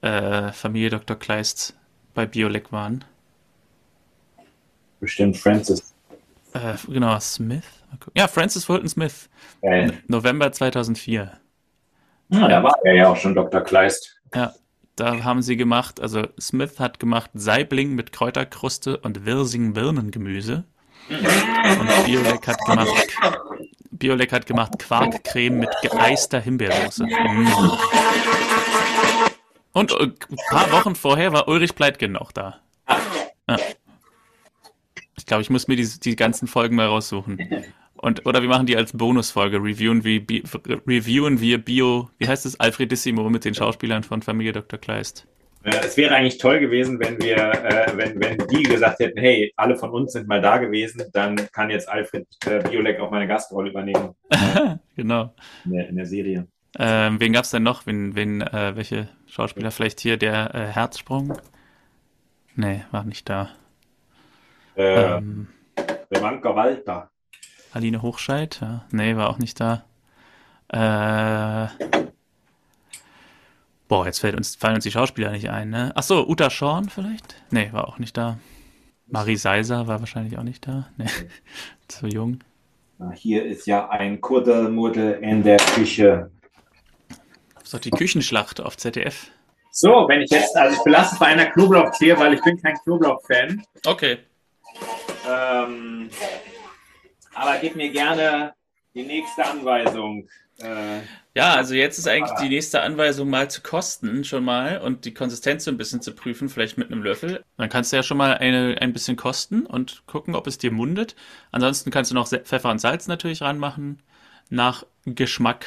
[0.00, 1.16] äh, Familie Dr.
[1.16, 1.76] Kleist
[2.14, 3.04] bei Biolek waren.
[5.00, 5.94] Bestimmt Francis.
[6.52, 7.64] Äh, genau, Smith.
[8.16, 9.28] Ja, Francis Fulton Smith.
[9.62, 9.92] Geil.
[10.08, 11.32] November 2004.
[12.28, 13.60] Ja, da war er ja auch schon Dr.
[13.60, 14.20] Kleist.
[14.34, 14.52] Ja,
[14.96, 20.64] da haben sie gemacht, also Smith hat gemacht Saibling mit Kräuterkruste und Wirsing-Birnengemüse.
[21.08, 22.88] Und Biolek hat gemacht,
[23.90, 27.04] Biolek hat gemacht Quarkcreme mit geeister Himbeersoße.
[27.04, 27.48] Mm.
[29.72, 32.60] Und äh, ein paar Wochen vorher war Ulrich Pleitgen noch da.
[33.48, 33.58] Ja.
[35.16, 37.64] Ich glaube, ich muss mir die, die ganzen Folgen mal raussuchen.
[37.98, 40.22] Und, oder wir machen die als Bonusfolge, reviewen wir,
[40.86, 44.78] reviewen wir Bio, wie heißt es, Alfredissimo mit den Schauspielern von Familie Dr.
[44.78, 45.26] Kleist.
[45.62, 49.76] Es wäre eigentlich toll gewesen, wenn wir, äh, wenn, wenn die gesagt hätten, hey, alle
[49.76, 53.70] von uns sind mal da gewesen, dann kann jetzt Alfred äh, Biolek auch meine Gastrolle
[53.70, 54.14] übernehmen.
[54.96, 55.34] genau.
[55.64, 56.46] In der, in der Serie.
[56.78, 57.84] Ähm, wen gab es denn noch?
[57.86, 59.72] Wen, wen, äh, welche Schauspieler?
[59.72, 61.36] Vielleicht hier der äh, Herzsprung?
[62.54, 63.50] Nee, war nicht da.
[64.76, 65.48] Äh, ähm,
[66.10, 67.10] der Manka Walter.
[67.76, 68.58] Aline Hochscheid?
[68.60, 68.84] Ja.
[68.90, 69.84] Nee, war auch nicht da.
[70.68, 71.68] Äh,
[73.86, 75.92] boah, jetzt fällt uns, fallen uns die Schauspieler nicht ein, ne?
[75.94, 77.36] Achso, Uta Schorn vielleicht?
[77.50, 78.38] Nee, war auch nicht da.
[79.06, 80.88] Marie Seiser war wahrscheinlich auch nicht da.
[80.96, 81.06] Nee,
[81.88, 82.40] zu jung.
[83.14, 86.30] Hier ist ja ein Kuddelmuddel in der Küche.
[87.54, 89.30] Das ist doch die Küchenschlacht auf ZDF.
[89.70, 92.74] So, wenn ich jetzt, also ich belasse es bei einer Knoblauchzehe, weil ich bin kein
[92.76, 93.62] Knoblauch-Fan.
[93.84, 94.18] Okay.
[95.28, 96.08] Ähm,
[97.36, 98.54] aber gib mir gerne
[98.94, 100.28] die nächste Anweisung.
[100.58, 101.00] Äh,
[101.34, 105.12] ja, also jetzt ist eigentlich die nächste Anweisung mal zu kosten schon mal und die
[105.12, 107.44] Konsistenz so ein bisschen zu prüfen, vielleicht mit einem Löffel.
[107.58, 110.72] Dann kannst du ja schon mal eine, ein bisschen kosten und gucken, ob es dir
[110.72, 111.14] mundet.
[111.52, 114.00] Ansonsten kannst du noch Pfeffer und Salz natürlich ranmachen,
[114.48, 115.66] nach Geschmack.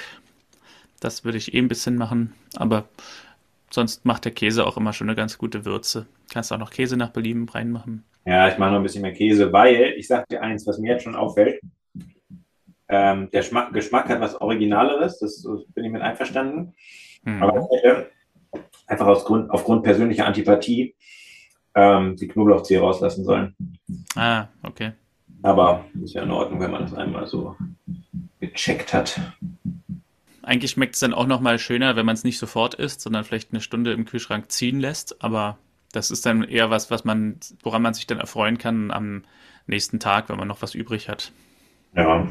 [1.00, 2.90] Das würde ich eh ein bisschen machen, aber
[3.70, 6.08] sonst macht der Käse auch immer schon eine ganz gute Würze.
[6.34, 8.04] Kannst auch noch Käse nach Belieben reinmachen.
[8.30, 10.92] Ja, ich mache noch ein bisschen mehr Käse, weil ich sage dir eins, was mir
[10.92, 11.60] jetzt schon auffällt.
[12.88, 16.76] Ähm, der Schmack, Geschmack hat was Originaleres, das, bin ich mit einverstanden.
[17.24, 17.42] Mhm.
[17.42, 18.12] Aber ich hätte
[18.86, 20.94] einfach aus Grund, aufgrund persönlicher Antipathie
[21.74, 23.56] ähm, die Knoblauchzehe rauslassen sollen.
[24.16, 24.92] Ah, okay.
[25.42, 27.56] Aber ist ja in Ordnung, wenn man das einmal so
[28.40, 29.20] gecheckt hat.
[30.44, 33.54] Eigentlich schmeckt es dann auch nochmal schöner, wenn man es nicht sofort isst, sondern vielleicht
[33.54, 35.24] eine Stunde im Kühlschrank ziehen lässt.
[35.24, 35.58] Aber
[35.92, 39.24] das ist dann eher was, was man, woran man sich dann erfreuen kann am
[39.68, 41.32] nächsten Tag, wenn man noch was übrig hat.
[41.96, 42.28] Ja.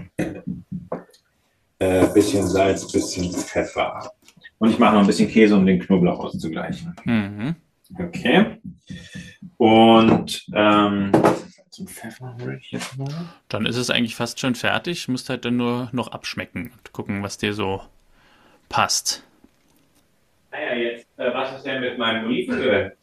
[1.80, 4.12] Äh, bisschen Salz, bisschen Pfeffer.
[4.58, 6.94] Und ich mache noch ein bisschen Käse, um den Knoblauch auszugleichen.
[7.04, 7.54] Mhm.
[7.98, 8.58] Okay.
[9.56, 11.12] Und ähm,
[11.70, 13.08] zum Pfeffer hole ich jetzt mal.
[13.48, 15.06] Dann ist es eigentlich fast schon fertig.
[15.06, 17.82] Du musst halt dann nur noch abschmecken und gucken, was dir so
[18.68, 19.22] passt.
[20.50, 22.96] Naja, jetzt, äh, was ist denn mit meinem Olivenöl?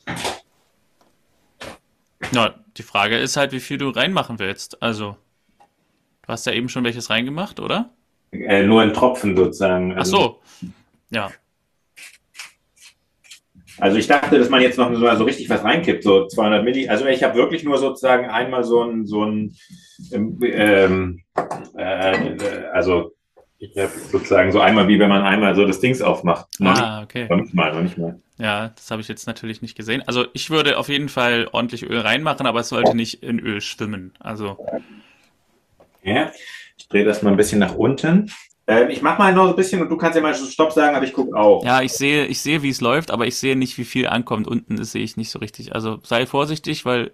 [2.31, 4.81] Na, die Frage ist halt, wie viel du reinmachen willst.
[4.81, 5.17] Also,
[5.59, 7.91] du hast ja eben schon welches reingemacht, oder?
[8.31, 9.95] Äh, nur ein Tropfen sozusagen.
[9.97, 10.41] Ach so.
[11.09, 11.31] Ja.
[13.77, 16.87] Also ich dachte, dass man jetzt noch so, so richtig was reinkippt, so 200 Milli.
[16.87, 19.55] Also ich habe wirklich nur sozusagen einmal so ein, so ein
[20.41, 21.21] ähm,
[21.75, 22.37] äh,
[22.71, 23.14] also
[23.75, 26.47] habe sozusagen so einmal wie wenn man einmal so das Dings aufmacht.
[26.61, 27.27] ah, okay.
[27.29, 28.19] Noch nicht mal, noch nicht mal.
[28.37, 30.03] Ja, das habe ich jetzt natürlich nicht gesehen.
[30.07, 33.61] Also ich würde auf jeden Fall ordentlich Öl reinmachen, aber es sollte nicht in Öl
[33.61, 34.13] schwimmen.
[34.19, 34.57] Also.
[36.03, 36.31] Ja,
[36.77, 38.31] ich drehe das mal ein bisschen nach unten.
[38.67, 41.05] Ähm, ich mache mal noch ein bisschen und du kannst ja mal Stopp sagen, aber
[41.05, 41.63] ich gucke auch.
[41.63, 44.47] Ja, ich sehe, ich sehe, wie es läuft, aber ich sehe nicht, wie viel ankommt.
[44.47, 45.73] Unten sehe ich nicht so richtig.
[45.73, 47.11] Also sei vorsichtig, weil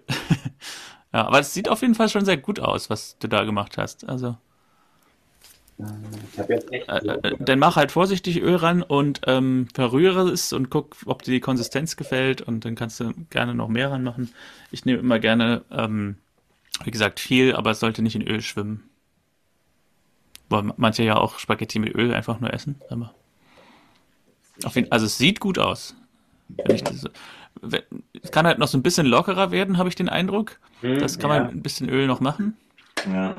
[1.12, 3.76] ja, aber es sieht auf jeden Fall schon sehr gut aus, was du da gemacht
[3.78, 4.08] hast.
[4.08, 4.36] Also.
[6.32, 6.88] Ich habe jetzt echt.
[6.88, 11.22] Äh, äh, dann mach halt vorsichtig Öl ran und ähm, verrühre es und guck, ob
[11.22, 14.32] dir die Konsistenz gefällt und dann kannst du gerne noch mehr ranmachen.
[14.70, 16.16] Ich nehme immer gerne, ähm,
[16.84, 18.88] wie gesagt, viel, aber es sollte nicht in Öl schwimmen.
[20.48, 22.80] Weil manche ja auch Spaghetti mit Öl einfach nur essen.
[22.90, 23.14] Aber
[24.74, 25.96] jeden, also es sieht gut aus.
[26.48, 26.82] Das,
[28.22, 30.58] es kann halt noch so ein bisschen lockerer werden, habe ich den Eindruck.
[30.80, 31.38] Hm, das kann ja.
[31.44, 32.56] man ein bisschen Öl noch machen.
[33.10, 33.36] Ja.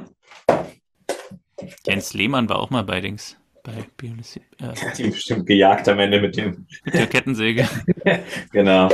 [1.86, 3.38] Jens Lehmann war auch mal bei Dings.
[3.64, 4.38] Bei Biolis.
[4.38, 4.42] Äh,
[4.86, 6.68] Hat ihn bestimmt gejagt am Ende mit dem.
[6.84, 7.68] Mit der Kettensäge.
[8.52, 8.90] genau.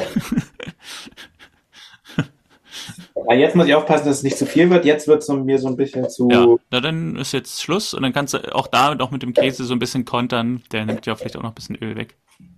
[3.15, 4.85] Aber jetzt muss ich aufpassen, dass es nicht zu viel wird.
[4.85, 6.29] Jetzt wird es mir so ein bisschen zu.
[6.31, 9.33] Ja, na, dann ist jetzt Schluss und dann kannst du auch da auch mit dem
[9.33, 10.63] Käse so ein bisschen kontern.
[10.71, 12.15] Der nimmt ja vielleicht auch noch ein bisschen Öl weg.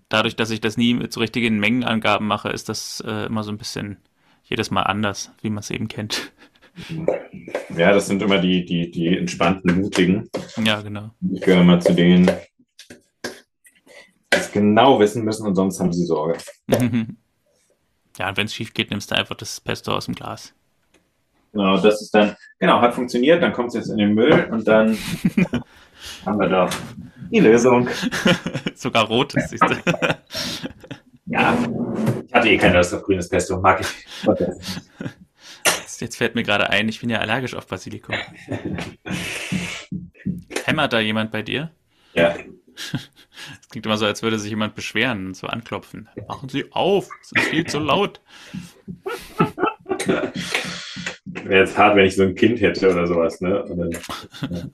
[0.10, 3.52] Dadurch, dass ich das nie mit so richtigen Mengenangaben mache, ist das äh, immer so
[3.52, 3.98] ein bisschen
[4.44, 6.32] jedes Mal anders, wie man es eben kennt.
[7.76, 10.30] Ja, das sind immer die, die, die entspannten, mutigen.
[10.64, 11.12] Ja, genau.
[11.34, 13.30] Ich gehöre mal zu denen, die
[14.32, 16.38] es genau wissen müssen und sonst haben sie Sorge.
[18.18, 20.54] Ja, und wenn es schief geht, nimmst du einfach das Pesto aus dem Glas.
[21.54, 24.68] Genau, das ist dann, genau, hat funktioniert, dann kommt es jetzt in den Müll und
[24.68, 24.98] dann
[26.26, 26.70] haben wir doch
[27.32, 27.90] die Lösung.
[28.76, 29.76] Sogar rot ist siehst du.
[31.26, 31.58] ja,
[32.28, 33.88] ich hatte eh keine Lust auf grünes Pesto, mag ich.
[36.02, 38.16] Jetzt fällt mir gerade ein, ich bin ja allergisch auf Basilikum.
[40.66, 41.72] Hämmert da jemand bei dir?
[42.14, 42.36] Ja.
[43.62, 46.10] Es klingt immer so, als würde sich jemand beschweren und so anklopfen.
[46.28, 48.20] Machen Sie auf, es ist viel zu laut.
[51.26, 53.64] Wäre jetzt hart, wenn ich so ein Kind hätte oder sowas, ne?
[53.68, 54.72] Dann,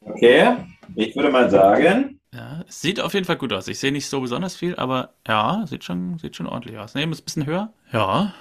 [0.00, 0.56] okay,
[0.96, 2.20] ich würde mal sagen.
[2.34, 3.68] Ja, es sieht auf jeden Fall gut aus.
[3.68, 6.94] Ich sehe nicht so besonders viel, aber ja, sieht schon, sieht schon ordentlich aus.
[6.94, 7.72] Nehmen wir es ein bisschen höher.
[7.92, 8.34] Ja.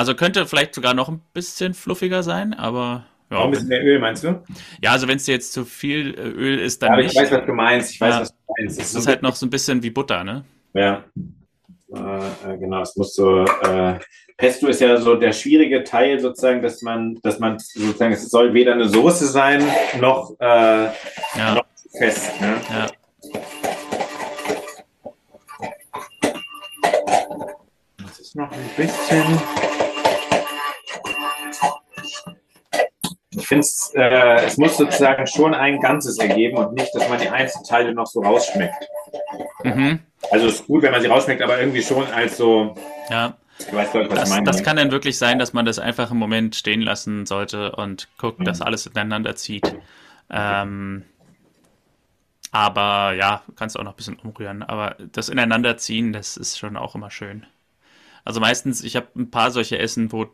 [0.00, 3.36] Also könnte vielleicht sogar noch ein bisschen fluffiger sein, aber ja.
[3.36, 4.42] Auch ein bisschen mehr Öl, meinst du?
[4.82, 7.12] Ja, also wenn es jetzt zu viel äh, Öl ist, dann ja, nicht.
[7.12, 7.90] Ich weiß, was du meinst.
[7.92, 8.20] Ich weiß, ja.
[8.22, 8.80] was du meinst.
[8.80, 10.42] Es ist, halt noch so ein bisschen wie Butter, ne?
[10.72, 11.04] Ja.
[11.94, 13.44] Äh, äh, genau, es muss so.
[13.44, 13.98] Äh,
[14.38, 18.54] Pesto ist ja so der schwierige Teil sozusagen, dass man, dass man sozusagen, es soll
[18.54, 19.62] weder eine Soße sein
[20.00, 20.44] noch, äh,
[21.36, 21.54] ja.
[21.56, 21.66] noch
[21.98, 22.40] fest.
[22.40, 22.56] Ne?
[22.70, 22.86] Ja.
[27.98, 29.69] Das ist noch ein bisschen.
[33.50, 37.28] Ich finde, äh, es muss sozusagen schon ein Ganzes ergeben und nicht, dass man die
[37.28, 38.88] einzelnen Teile noch so rausschmeckt.
[39.64, 39.98] Mhm.
[40.30, 42.76] Also es ist gut, wenn man sie rausschmeckt, aber irgendwie schon als so.
[43.10, 43.36] Ja.
[43.58, 44.46] Ich weiß gar nicht, was das, ich meine.
[44.46, 48.06] das kann dann wirklich sein, dass man das einfach im Moment stehen lassen sollte und
[48.18, 48.44] guckt, mhm.
[48.44, 49.74] dass alles ineinander zieht.
[50.30, 51.04] Ähm,
[52.52, 54.62] aber ja, kannst auch noch ein bisschen umrühren.
[54.62, 57.46] Aber das Ineinanderziehen, das ist schon auch immer schön.
[58.24, 60.28] Also meistens, ich habe ein paar solche Essen, wo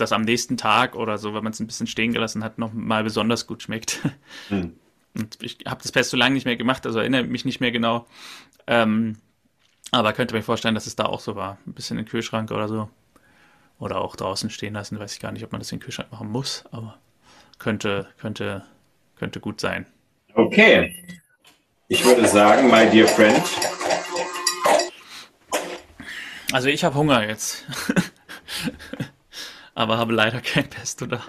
[0.00, 2.72] das am nächsten Tag oder so, wenn man es ein bisschen stehen gelassen hat, noch
[2.72, 4.00] mal besonders gut schmeckt.
[4.48, 4.74] Hm.
[5.14, 8.06] Und ich habe das Pesto lange nicht mehr gemacht, also erinnere mich nicht mehr genau.
[8.66, 9.16] Ähm,
[9.90, 11.58] aber könnte mir vorstellen, dass es da auch so war.
[11.66, 12.88] Ein bisschen in den Kühlschrank oder so.
[13.78, 14.98] Oder auch draußen stehen lassen.
[14.98, 16.98] Weiß ich gar nicht, ob man das in den Kühlschrank machen muss, aber
[17.58, 18.64] könnte, könnte,
[19.16, 19.86] könnte gut sein.
[20.34, 20.94] Okay.
[21.88, 23.42] Ich würde sagen, my dear friend.
[26.52, 27.66] Also ich habe Hunger jetzt.
[29.78, 31.22] aber habe leider kein Pesto da.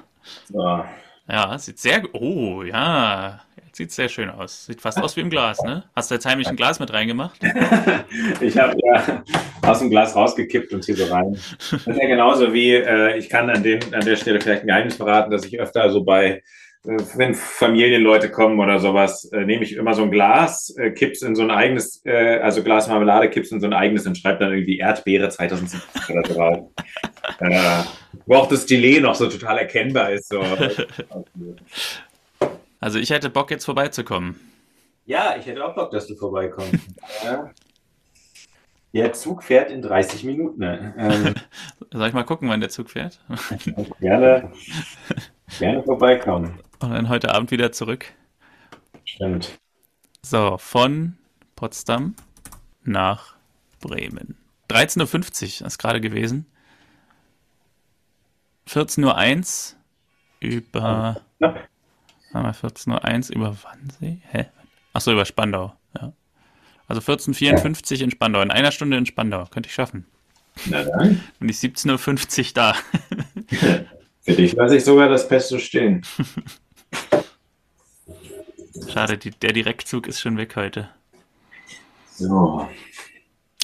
[0.49, 0.89] Ja.
[1.31, 4.65] Ja, sieht sehr, oh ja, sieht sehr schön aus.
[4.65, 5.83] Sieht fast aus wie im Glas, ne?
[5.95, 7.39] Hast du jetzt heimlich ein Glas mit reingemacht?
[8.41, 9.23] ich habe ja
[9.61, 11.37] aus dem Glas rausgekippt und hier so rein.
[11.69, 14.67] Das ist ja genauso wie, äh, ich kann an, den, an der Stelle vielleicht ein
[14.67, 16.41] Geheimnis verraten, dass ich öfter so bei
[16.83, 21.35] wenn Familienleute kommen oder sowas, äh, nehme ich immer so ein Glas, äh, kipp's in
[21.35, 24.53] so ein eigenes, äh, also Glas Marmelade, kipp's in so ein eigenes und schreibe dann
[24.53, 26.67] irgendwie Erdbeere 2017 oder so rein.
[27.39, 27.83] äh,
[28.25, 30.29] wo auch das Delay noch so total erkennbar ist.
[30.29, 30.41] So.
[32.81, 34.39] Also ich hätte Bock, jetzt vorbeizukommen.
[35.05, 36.75] Ja, ich hätte auch Bock, dass du vorbeikommst.
[38.93, 40.63] Der Zug fährt in 30 Minuten.
[40.63, 41.35] Ähm,
[41.91, 43.19] Soll ich mal gucken, wann der Zug fährt?
[43.99, 44.49] gerne,
[45.59, 46.57] gerne vorbeikommen.
[46.79, 48.05] Und dann heute Abend wieder zurück.
[49.03, 49.59] Stimmt.
[50.21, 51.17] So, von
[51.55, 52.15] Potsdam
[52.83, 53.35] nach
[53.81, 54.37] Bremen.
[54.69, 56.45] 13.50 Uhr ist gerade gewesen.
[58.69, 61.21] 14.01 Uhr über.
[61.39, 61.55] Ja.
[62.33, 64.21] Haben wir 14.01 Uhr über Wannsee?
[64.31, 64.45] Hä?
[64.93, 65.73] Achso, über Spandau.
[65.99, 66.13] Ja.
[66.87, 68.41] Also 14.54 Uhr in Spandau.
[68.41, 69.45] In einer Stunde in Spandau.
[69.45, 70.05] Könnte ich schaffen.
[70.65, 71.23] Na dann.
[71.39, 72.75] Bin ich 17.50 Uhr da.
[74.21, 76.03] Für dich lasse ich sogar das Pesto stehen.
[78.91, 80.89] Schade, die, der Direktzug ist schon weg heute.
[82.15, 82.67] So.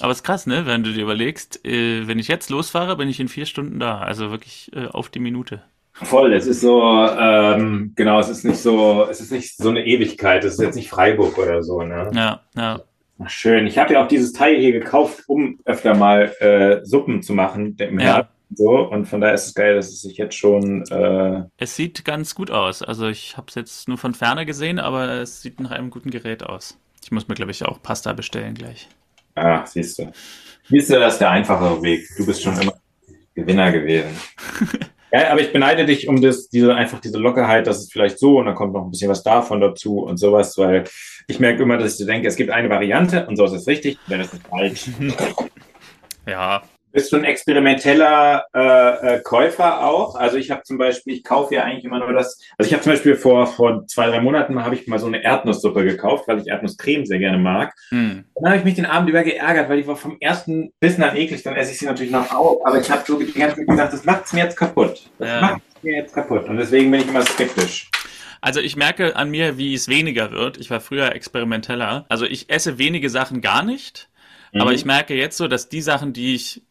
[0.01, 0.65] Aber es ist krass, ne?
[0.65, 3.99] Wenn du dir überlegst, äh, wenn ich jetzt losfahre, bin ich in vier Stunden da.
[3.99, 5.63] Also wirklich äh, auf die Minute.
[5.93, 9.85] Voll, es ist so, ähm, genau, es ist nicht so, es ist nicht so eine
[9.85, 12.11] Ewigkeit, es ist jetzt nicht Freiburg oder so, ne?
[12.13, 12.81] Ja, ja.
[13.23, 13.65] Ach, schön.
[13.65, 17.77] Ich habe ja auch dieses Teil hier gekauft, um öfter mal äh, Suppen zu machen
[17.79, 18.05] im ja.
[18.05, 18.34] Herbst.
[18.53, 20.83] So, und von daher ist es geil, dass es sich jetzt schon.
[20.91, 22.81] Äh es sieht ganz gut aus.
[22.81, 26.11] Also, ich habe es jetzt nur von ferne gesehen, aber es sieht nach einem guten
[26.11, 26.77] Gerät aus.
[27.03, 28.87] Ich muss mir, glaube ich, auch Pasta bestellen gleich.
[29.35, 30.11] Ah, siehst du.
[30.69, 32.07] Siehst du, das ist der einfachere Weg.
[32.17, 32.73] Du bist schon immer
[33.35, 34.09] Gewinner gewesen.
[35.11, 38.39] ja, aber ich beneide dich um das, diese, einfach diese Lockerheit, dass es vielleicht so
[38.39, 40.85] und dann kommt noch ein bisschen was davon dazu und sowas, weil
[41.27, 43.99] ich merke immer, dass ich denke, es gibt eine Variante und so ist es richtig,
[44.07, 44.85] wenn es ist falsch.
[46.27, 46.63] ja,
[46.95, 50.15] bist du ein experimenteller äh, äh, Käufer auch?
[50.15, 52.83] Also ich habe zum Beispiel, ich kaufe ja eigentlich immer nur das, also ich habe
[52.83, 56.39] zum Beispiel vor, vor zwei, drei Monaten habe ich mal so eine Erdnusssuppe gekauft, weil
[56.39, 57.73] ich Erdnusscreme sehr gerne mag.
[57.89, 58.23] Hm.
[58.35, 61.17] Dann habe ich mich den Abend über geärgert, weil die war vom ersten Bissen an
[61.17, 63.67] eklig, dann esse ich sie natürlich noch auf, aber ich habe so die ganze Zeit
[63.67, 65.11] gesagt, das macht es mir jetzt kaputt.
[65.19, 65.41] Das ja.
[65.41, 67.89] macht es mir jetzt kaputt und deswegen bin ich immer skeptisch.
[68.39, 70.57] Also ich merke an mir, wie es weniger wird.
[70.57, 72.05] Ich war früher experimenteller.
[72.07, 74.07] Also ich esse wenige Sachen gar nicht.
[74.53, 74.61] Mhm.
[74.61, 76.61] Aber ich merke jetzt so, dass die Sachen, die ich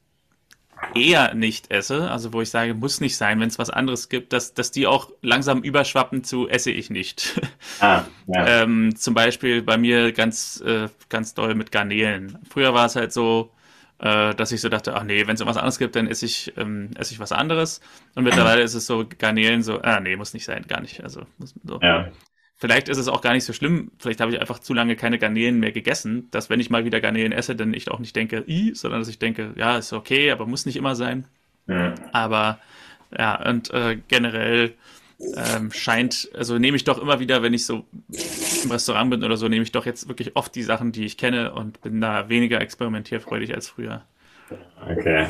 [0.94, 4.32] eher nicht esse, also wo ich sage, muss nicht sein, wenn es was anderes gibt,
[4.32, 7.40] dass, dass die auch langsam überschwappen zu esse ich nicht.
[7.80, 8.62] Ah, ja.
[8.62, 12.38] ähm, zum Beispiel bei mir ganz, äh, ganz doll mit Garnelen.
[12.48, 13.50] Früher war es halt so,
[13.98, 16.52] äh, dass ich so dachte, ach nee, wenn es was anderes gibt, dann esse ich,
[16.56, 17.80] ähm, esse ich was anderes.
[18.14, 21.02] Und mittlerweile ist es so, Garnelen so, ah nee, muss nicht sein, gar nicht.
[21.02, 21.80] Also muss, so.
[21.82, 22.12] Ja.
[22.56, 23.90] Vielleicht ist es auch gar nicht so schlimm.
[23.98, 27.00] Vielleicht habe ich einfach zu lange keine Garnelen mehr gegessen, dass wenn ich mal wieder
[27.00, 30.30] Garnelen esse, dann ich auch nicht denke, i, sondern dass ich denke, ja, ist okay,
[30.30, 31.26] aber muss nicht immer sein.
[31.66, 31.94] Ja.
[32.12, 32.58] Aber
[33.16, 34.74] ja, und äh, generell
[35.36, 37.84] ähm, scheint, also nehme ich doch immer wieder, wenn ich so
[38.62, 41.16] im Restaurant bin oder so, nehme ich doch jetzt wirklich oft die Sachen, die ich
[41.16, 44.02] kenne und bin da weniger experimentierfreudig als früher.
[44.80, 45.26] Okay.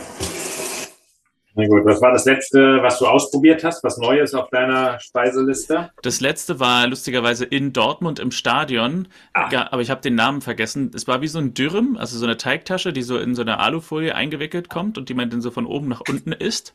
[1.56, 3.84] Na gut, was war das letzte, was du ausprobiert hast?
[3.84, 5.90] Was Neues auf deiner Speiseliste?
[6.02, 9.06] Das letzte war lustigerweise in Dortmund im Stadion.
[9.34, 9.48] Ah.
[9.52, 10.90] Ja, aber ich habe den Namen vergessen.
[10.94, 13.60] Es war wie so ein Dürrem, also so eine Teigtasche, die so in so eine
[13.60, 16.74] Alufolie eingewickelt kommt und die man dann so von oben nach unten isst.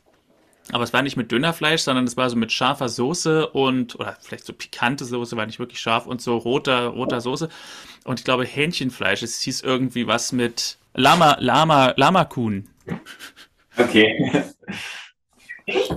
[0.72, 4.16] Aber es war nicht mit Dönerfleisch, sondern es war so mit scharfer Soße und, oder
[4.20, 7.50] vielleicht so pikante Soße, war nicht wirklich scharf und so roter, roter Soße.
[8.04, 9.22] Und ich glaube Hähnchenfleisch.
[9.22, 12.68] Es hieß irgendwie was mit Lama, Lama, Lama-Kuhn.
[13.76, 14.44] Okay.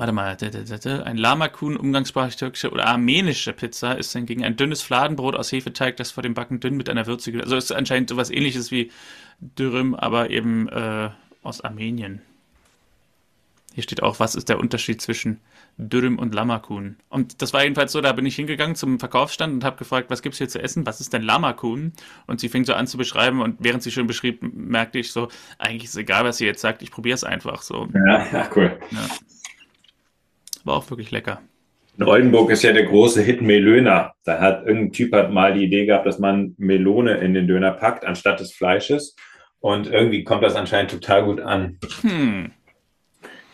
[0.03, 0.35] Warte mal,
[1.05, 6.11] ein Lamakuhn, umgangssprachlich türkische oder armenische Pizza ist hingegen ein dünnes Fladenbrot aus Hefeteig, das
[6.11, 8.91] vor dem Backen dünn mit einer Würze, also ist anscheinend sowas ähnliches wie
[9.39, 11.09] Dürüm, aber eben äh,
[11.41, 12.21] aus Armenien.
[13.73, 15.39] Hier steht auch, was ist der Unterschied zwischen
[15.77, 16.97] Dürüm und Lamakun.
[17.07, 20.21] Und das war jedenfalls so, da bin ich hingegangen zum Verkaufsstand und habe gefragt, was
[20.21, 20.85] gibt's hier zu essen?
[20.85, 21.93] Was ist denn Lamakun?
[22.27, 25.29] Und sie fing so an zu beschreiben und während sie schon beschrieb, merkte ich so,
[25.59, 27.87] eigentlich ist egal, was sie jetzt sagt, ich probiere es einfach so.
[27.93, 28.77] Ja, ja cool.
[28.91, 28.99] Ja.
[30.63, 31.41] War auch wirklich lecker.
[31.97, 34.13] In Oldenburg ist ja der große Hit Melöner.
[34.23, 37.71] Da hat irgendein Typ hat mal die Idee gehabt, dass man Melone in den Döner
[37.71, 39.15] packt, anstatt des Fleisches.
[39.59, 41.77] Und irgendwie kommt das anscheinend total gut an.
[42.01, 42.51] Hm.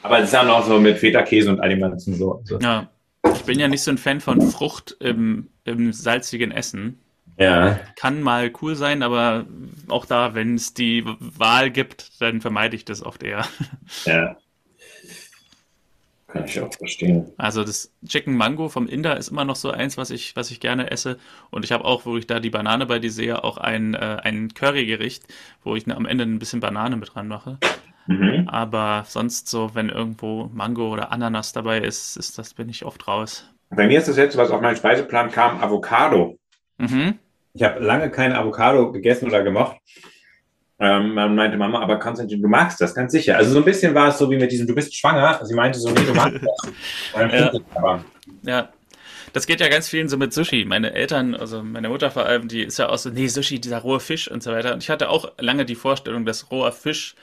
[0.02, 2.36] Aber es ist ja noch so mit Feta-Käse und all dem ganzen so.
[2.36, 2.60] Also.
[2.60, 2.89] Ja.
[3.34, 7.00] Ich bin ja nicht so ein Fan von Frucht im, im salzigen Essen.
[7.38, 7.80] Ja.
[7.95, 9.45] Kann mal cool sein, aber
[9.88, 13.45] auch da, wenn es die Wahl gibt, dann vermeide ich das oft eher.
[14.06, 14.38] Ja.
[16.32, 17.34] Kann ich auch verstehen.
[17.38, 20.60] Also das Chicken Mango vom Inder ist immer noch so eins, was ich, was ich
[20.60, 21.18] gerne esse.
[21.50, 24.18] Und ich habe auch, wo ich da die Banane bei dir sehe, auch ein, äh,
[24.24, 25.24] ein Currygericht,
[25.63, 27.58] wo ich am Ende ein bisschen Banane mit dran mache.
[28.06, 28.47] Mhm.
[28.47, 33.08] Aber sonst so, wenn irgendwo Mango oder Ananas dabei ist, ist das bin ich oft
[33.08, 33.49] raus.
[33.72, 36.38] Bei mir ist das jetzt, was auf meinen Speiseplan kam, Avocado.
[36.78, 37.20] Mhm.
[37.53, 39.78] Ich habe lange keine Avocado gegessen oder gemocht.
[40.82, 43.36] Ähm, man meinte Mama, aber Konstantin, du magst das, ganz sicher.
[43.36, 45.39] Also so ein bisschen war es so wie mit diesem, du bist schwanger.
[45.43, 46.71] Sie meinte so, nee, du magst das.
[47.34, 47.51] ja.
[47.75, 48.05] aber.
[48.43, 48.69] ja.
[49.34, 50.65] Das geht ja ganz vielen so mit Sushi.
[50.65, 53.80] Meine Eltern, also meine Mutter vor allem, die ist ja auch so, nee, Sushi, dieser
[53.80, 54.73] rohe Fisch und so weiter.
[54.73, 57.15] Und ich hatte auch lange die Vorstellung, dass roher Fisch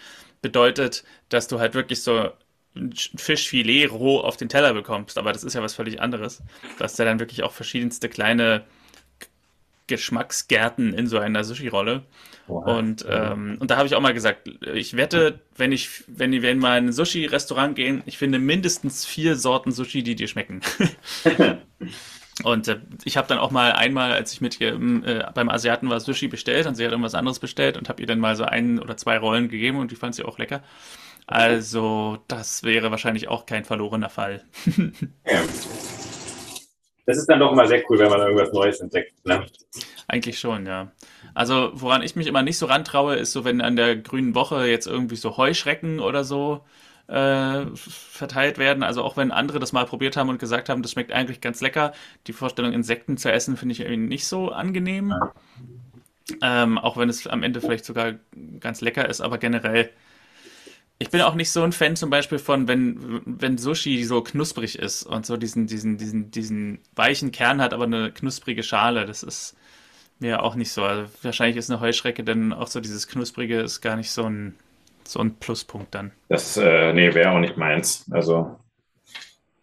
[0.43, 2.31] bedeutet, dass du halt wirklich so
[2.77, 5.19] ein Fischfilet roh auf den Teller bekommst.
[5.19, 6.43] Aber das ist ja was völlig anderes.
[6.79, 8.65] Du hast ja dann wirklich auch verschiedenste kleine
[9.87, 12.05] Geschmacksgärten in so einer Sushi-Rolle.
[12.47, 16.51] Und, ähm, und da habe ich auch mal gesagt, ich wette, wenn ich, wenn wir
[16.51, 20.61] in mal in ein Sushi-Restaurant gehen, ich finde mindestens vier Sorten Sushi, die dir schmecken.
[22.45, 25.89] und äh, ich habe dann auch mal einmal, als ich mit ihr äh, beim Asiaten
[25.91, 28.45] war, Sushi bestellt und sie hat irgendwas anderes bestellt und habe ihr dann mal so
[28.45, 30.63] ein oder zwei Rollen gegeben und die fand sie auch lecker.
[31.27, 34.45] Also, das wäre wahrscheinlich auch kein verlorener Fall.
[35.27, 35.43] ja.
[37.07, 39.13] Das ist dann doch immer sehr cool, wenn man irgendwas Neues entdeckt.
[39.25, 39.47] Ne?
[40.09, 40.91] Eigentlich schon, ja.
[41.35, 44.67] Also, woran ich mich immer nicht so rantraue, ist so, wenn an der grünen Woche
[44.67, 46.65] jetzt irgendwie so Heuschrecken oder so
[47.09, 48.83] äh, verteilt werden.
[48.83, 51.61] Also auch wenn andere das mal probiert haben und gesagt haben, das schmeckt eigentlich ganz
[51.61, 51.93] lecker,
[52.27, 55.15] die Vorstellung, Insekten zu essen, finde ich irgendwie nicht so angenehm.
[56.43, 58.15] Ähm, auch wenn es am Ende vielleicht sogar
[58.59, 59.91] ganz lecker ist, aber generell
[60.99, 64.79] ich bin auch nicht so ein Fan zum Beispiel von, wenn, wenn Sushi so knusprig
[64.79, 69.05] ist und so diesen, diesen, diesen, diesen weichen Kern hat, aber eine knusprige Schale.
[69.05, 69.57] Das ist
[70.19, 70.85] mir auch nicht so.
[70.85, 74.55] Also wahrscheinlich ist eine Heuschrecke dann auch so dieses knusprige ist gar nicht so ein,
[75.07, 76.13] so ein Pluspunkt dann.
[76.31, 78.07] Das, äh, nee, wäre auch nicht meins.
[78.11, 78.59] Also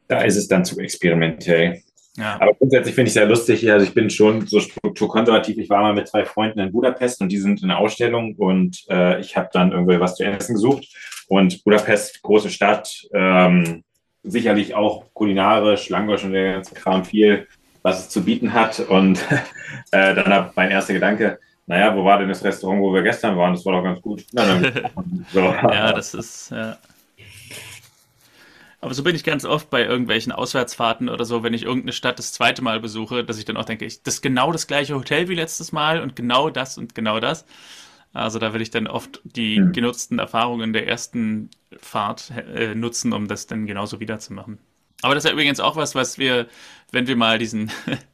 [0.08, 1.82] da ist es dann zu experimentell.
[2.16, 2.40] Ja.
[2.40, 3.72] Aber grundsätzlich finde ich es sehr lustig.
[3.72, 5.58] Also ich bin schon so strukturkonservativ.
[5.58, 8.84] Ich war mal mit zwei Freunden in Budapest und die sind in einer Ausstellung und
[8.88, 10.88] äh, ich habe dann irgendwie was zu essen gesucht
[11.28, 13.84] und Budapest, große Stadt, ähm,
[14.24, 17.48] sicherlich auch kulinarisch, Langosch und der ganze Kram viel,
[17.82, 18.80] was es zu bieten hat.
[18.80, 19.20] Und
[19.92, 23.38] äh, dann habe mein erster Gedanke, naja, wo war denn das Restaurant, wo wir gestern
[23.38, 23.54] waren?
[23.54, 24.26] Das war doch ganz gut.
[24.32, 24.62] Na,
[25.32, 25.40] so.
[25.40, 26.78] ja, das ist, ja.
[28.84, 32.20] Aber so bin ich ganz oft bei irgendwelchen Auswärtsfahrten oder so, wenn ich irgendeine Stadt
[32.20, 34.96] das zweite Mal besuche, dass ich dann auch denke, ich, das ist genau das gleiche
[34.96, 37.46] Hotel wie letztes Mal und genau das und genau das.
[38.14, 39.74] Also da will ich dann oft die mhm.
[39.74, 44.60] genutzten Erfahrungen der ersten Fahrt äh, nutzen, um das dann genauso wiederzumachen.
[45.02, 46.48] Aber das ist ja übrigens auch was, was wir,
[46.92, 47.72] wenn wir mal diesen,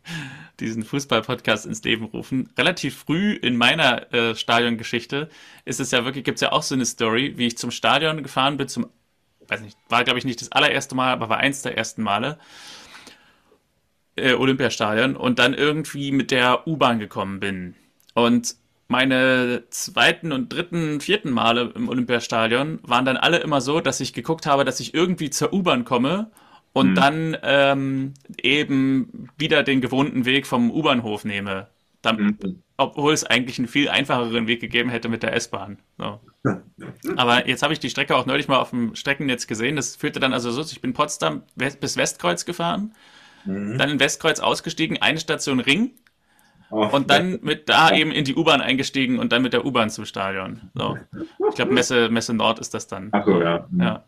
[0.60, 5.30] diesen Fußball-Podcast ins Leben rufen, relativ früh in meiner äh, Stadiongeschichte
[5.66, 8.24] ist es ja wirklich, gibt es ja auch so eine Story, wie ich zum Stadion
[8.24, 8.88] gefahren bin, zum,
[9.48, 12.40] weiß nicht, war glaube ich nicht das allererste Mal, aber war eins der ersten Male.
[14.16, 17.76] Äh, Olympiastadion und dann irgendwie mit der U-Bahn gekommen bin.
[18.14, 18.56] Und
[18.90, 24.14] meine zweiten und dritten, vierten Male im Olympiastadion waren dann alle immer so, dass ich
[24.14, 26.32] geguckt habe, dass ich irgendwie zur U-Bahn komme
[26.74, 26.96] und mhm.
[26.96, 31.68] dann ähm, eben wieder den gewohnten Weg vom U-Bahnhof nehme.
[32.02, 32.64] Dann, mhm.
[32.78, 35.78] Obwohl es eigentlich einen viel einfacheren Weg gegeben hätte mit der S-Bahn.
[36.00, 36.20] So.
[37.16, 39.76] Aber jetzt habe ich die Strecke auch neulich mal auf dem Streckennetz gesehen.
[39.76, 42.96] Das führte dann also so, ich bin Potsdam bis Westkreuz gefahren,
[43.46, 43.78] mhm.
[43.78, 45.92] dann in Westkreuz ausgestiegen, eine Station Ring,
[46.70, 50.06] und dann mit da eben in die U-Bahn eingestiegen und dann mit der U-Bahn zum
[50.06, 50.62] Stadion.
[50.76, 50.98] So.
[51.50, 53.10] Ich glaube, Messe, Messe Nord ist das dann.
[53.12, 53.68] Ach so, ja.
[53.78, 54.04] ja.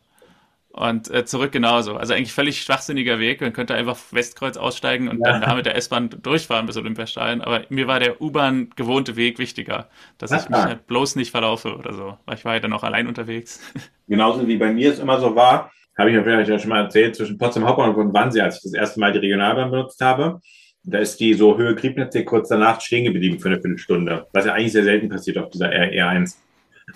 [0.74, 1.98] Und äh, zurück genauso.
[1.98, 3.42] Also eigentlich völlig schwachsinniger Weg.
[3.42, 5.32] Man könnte einfach Westkreuz aussteigen und ja.
[5.32, 7.42] dann da mit der S-Bahn durchfahren bis Olympiastadion.
[7.42, 11.76] Aber mir war der U-Bahn gewohnte Weg wichtiger, dass ich mich halt bloß nicht verlaufe
[11.76, 12.18] oder so.
[12.26, 13.60] Weil ich war ja dann auch allein unterwegs.
[14.08, 16.84] Genauso wie bei mir es immer so war, habe ich mir vielleicht ja schon mal
[16.84, 20.42] erzählt, zwischen Potsdam Hauptbahnhof und Wannsee, als ich das erste Mal die Regionalbahn benutzt habe
[20.84, 24.54] da ist die so Höhe Griebnitz kurz danach stehen geblieben für eine Viertelstunde, was ja
[24.54, 26.36] eigentlich sehr selten passiert auf dieser R1.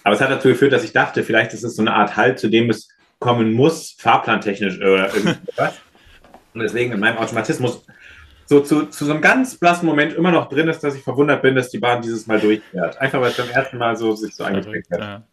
[0.04, 2.40] Aber es hat dazu geführt, dass ich dachte, vielleicht ist es so eine Art Halt,
[2.40, 5.80] zu dem es kommen muss, fahrplantechnisch oder irgendwas.
[6.54, 7.86] Und deswegen in meinem Automatismus
[8.46, 11.42] so zu, zu so einem ganz blassen Moment immer noch drin ist, dass ich verwundert
[11.42, 13.00] bin, dass die Bahn dieses Mal durchfährt.
[13.02, 15.00] Einfach weil es beim ersten Mal so sich so eingeprägt hat.
[15.00, 15.24] Ja.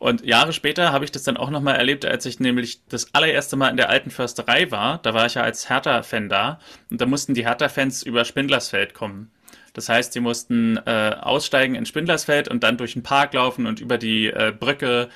[0.00, 3.56] Und Jahre später habe ich das dann auch nochmal erlebt, als ich nämlich das allererste
[3.56, 4.98] Mal in der alten Försterei war.
[5.02, 6.58] Da war ich ja als Hertha-Fan da.
[6.90, 9.30] Und da mussten die Hertha-Fans über Spindlersfeld kommen.
[9.74, 13.78] Das heißt, sie mussten äh, aussteigen in Spindlersfeld und dann durch den Park laufen und
[13.80, 15.10] über die äh, Brücke.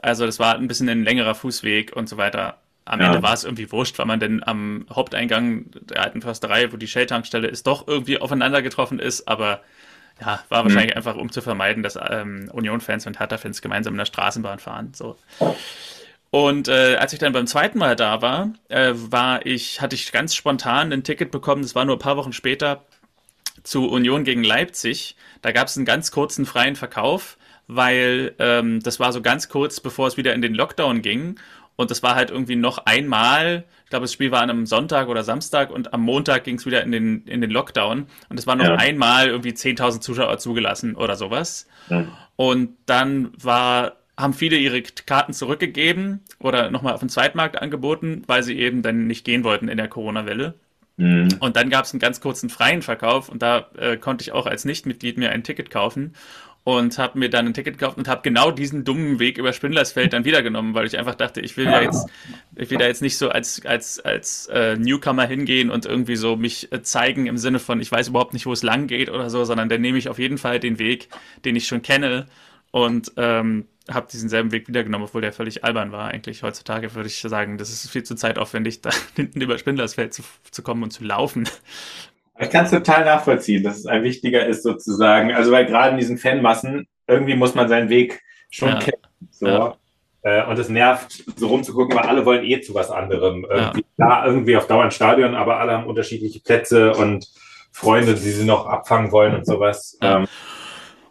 [0.00, 2.58] Also das war ein bisschen ein längerer Fußweg und so weiter.
[2.84, 3.06] Am ja.
[3.06, 6.86] Ende war es irgendwie wurscht, weil man denn am Haupteingang der alten Försterei, wo die
[6.86, 9.26] Shell-Tankstelle ist, doch irgendwie aufeinander getroffen ist.
[9.26, 9.62] Aber
[10.24, 10.98] ja, war wahrscheinlich mhm.
[10.98, 14.92] einfach, um zu vermeiden, dass ähm, Union-Fans und Hertha-Fans gemeinsam in der Straßenbahn fahren.
[14.94, 15.16] So.
[16.30, 20.12] Und äh, als ich dann beim zweiten Mal da war, äh, war ich, hatte ich
[20.12, 22.84] ganz spontan ein Ticket bekommen, das war nur ein paar Wochen später,
[23.64, 25.16] zu Union gegen Leipzig.
[25.40, 29.80] Da gab es einen ganz kurzen freien Verkauf, weil ähm, das war so ganz kurz,
[29.80, 31.38] bevor es wieder in den Lockdown ging.
[31.82, 35.08] Und das war halt irgendwie noch einmal, ich glaube, das Spiel war an einem Sonntag
[35.08, 38.06] oder Samstag und am Montag ging es wieder in den, in den Lockdown.
[38.28, 38.76] Und es war noch ja.
[38.76, 41.66] einmal irgendwie 10.000 Zuschauer zugelassen oder sowas.
[41.90, 42.06] Ja.
[42.36, 48.42] Und dann war, haben viele ihre Karten zurückgegeben oder nochmal auf den Zweitmarkt angeboten, weil
[48.42, 50.54] sie eben dann nicht gehen wollten in der Corona-Welle.
[50.96, 51.28] Mhm.
[51.40, 54.46] Und dann gab es einen ganz kurzen freien Verkauf und da äh, konnte ich auch
[54.46, 56.14] als Nichtmitglied mir ein Ticket kaufen.
[56.64, 60.12] Und habe mir dann ein Ticket gekauft und habe genau diesen dummen Weg über Spindlersfeld
[60.12, 62.08] dann wieder genommen, weil ich einfach dachte, ich will ja jetzt,
[62.54, 66.36] ich will da jetzt nicht so als als als äh, Newcomer hingehen und irgendwie so
[66.36, 69.28] mich äh, zeigen im Sinne von, ich weiß überhaupt nicht, wo es lang geht oder
[69.28, 71.08] so, sondern dann nehme ich auf jeden Fall den Weg,
[71.44, 72.26] den ich schon kenne
[72.70, 76.08] und ähm, habe diesen selben Weg wieder genommen, obwohl der völlig albern war.
[76.08, 80.22] Eigentlich heutzutage würde ich sagen, das ist viel zu zeitaufwendig, da hinten über Spindlersfeld zu,
[80.50, 81.48] zu kommen und zu laufen.
[82.38, 85.32] Ich kann es total nachvollziehen, dass es ein wichtiger ist sozusagen.
[85.32, 88.20] Also weil gerade in diesen Fanmassen irgendwie muss man seinen Weg
[88.50, 88.78] schon ja.
[88.78, 89.02] kennen.
[89.30, 89.46] So.
[89.46, 89.76] Ja.
[90.22, 93.44] Äh, und es nervt, so rumzugucken, weil alle wollen eh zu was anderem.
[93.48, 93.86] Irgendwie, ja.
[93.96, 97.26] Klar, irgendwie auf Dauer ein Stadion, aber alle haben unterschiedliche Plätze und
[97.72, 99.98] Freunde, die sie noch abfangen wollen und sowas.
[100.00, 100.26] Ähm,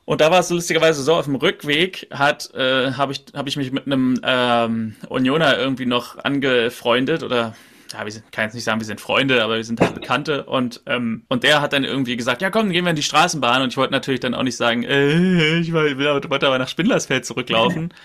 [0.05, 3.57] und da war es lustigerweise so, auf dem Rückweg hat, äh, habe ich, hab ich
[3.57, 7.53] mich mit einem ähm, Unioner irgendwie noch angefreundet oder
[7.93, 10.43] ja, wir sind, kann jetzt nicht sagen, wir sind Freunde, aber wir sind halt Bekannte
[10.45, 13.61] und, ähm, und der hat dann irgendwie gesagt, ja komm, gehen wir in die Straßenbahn
[13.61, 17.25] und ich wollte natürlich dann auch nicht sagen, äh, ich will, wollte aber nach Spindlersfeld
[17.25, 17.93] zurücklaufen.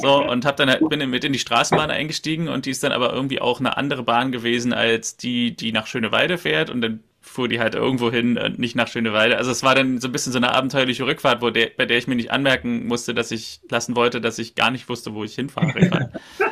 [0.00, 2.92] So, und hab dann halt, bin mit in die Straßenbahn eingestiegen und die ist dann
[2.92, 7.00] aber irgendwie auch eine andere Bahn gewesen als die, die nach Schöneweide fährt und dann
[7.20, 9.36] fuhr die halt irgendwo hin und nicht nach Schöneweide.
[9.36, 11.98] Also es war dann so ein bisschen so eine abenteuerliche Rückfahrt, wo der, bei der
[11.98, 15.24] ich mir nicht anmerken musste, dass ich lassen wollte, dass ich gar nicht wusste, wo
[15.24, 16.10] ich hinfahre.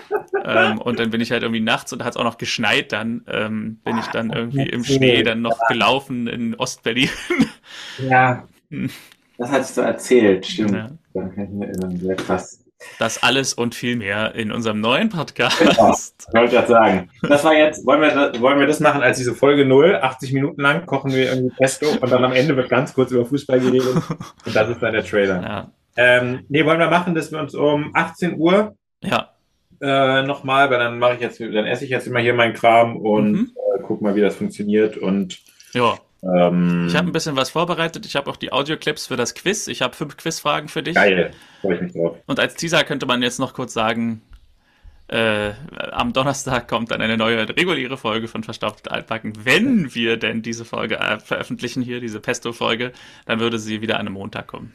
[0.47, 3.25] ähm, und dann bin ich halt irgendwie nachts und hat es auch noch geschneit dann,
[3.27, 7.11] ähm, bin ich dann irgendwie im Schnee dann noch gelaufen in Ostberlin.
[8.09, 8.47] ja,
[9.39, 10.73] das hattest du erzählt, stimmt.
[10.73, 10.91] Ja.
[11.15, 12.63] Dann kann ich mir erinnern, sehr krass.
[12.99, 15.59] Das alles und viel mehr in unserem neuen Podcast.
[15.59, 15.97] Genau,
[16.33, 17.11] wollte gerade sagen.
[17.23, 19.97] Das war jetzt, wollen wir, wollen wir das machen als diese Folge 0?
[19.97, 23.25] 80 Minuten lang kochen wir irgendwie Pesto und dann am Ende wird ganz kurz über
[23.25, 23.95] Fußball geredet
[24.47, 25.43] und das ist dann der Trailer.
[25.43, 25.71] Ja.
[25.97, 29.31] Ähm, nee, wollen wir machen, dass wir uns um 18 Uhr ja.
[29.81, 32.97] Äh, nochmal, weil dann mache ich jetzt, dann esse ich jetzt immer hier meinen Kram
[32.97, 33.53] und mhm.
[33.57, 35.41] äh, guck mal, wie das funktioniert und
[35.73, 35.99] ja.
[36.23, 38.07] Ähm, ich habe ein bisschen was vorbereitet.
[38.07, 39.69] Ich habe auch die Audioclips für das Quiz.
[39.69, 40.95] Ich habe fünf Quizfragen für dich.
[40.95, 42.17] Geil, freue ich mich drauf.
[42.27, 44.23] Und als Teaser könnte man jetzt noch kurz sagen,
[45.09, 45.53] äh,
[45.93, 49.45] am Donnerstag kommt dann eine neue reguläre Folge von Verstaubt Altbacken.
[49.45, 52.93] Wenn wir denn diese Folge äh, veröffentlichen hier, diese Pesto-Folge,
[53.27, 54.73] dann würde sie wieder an einem Montag kommen.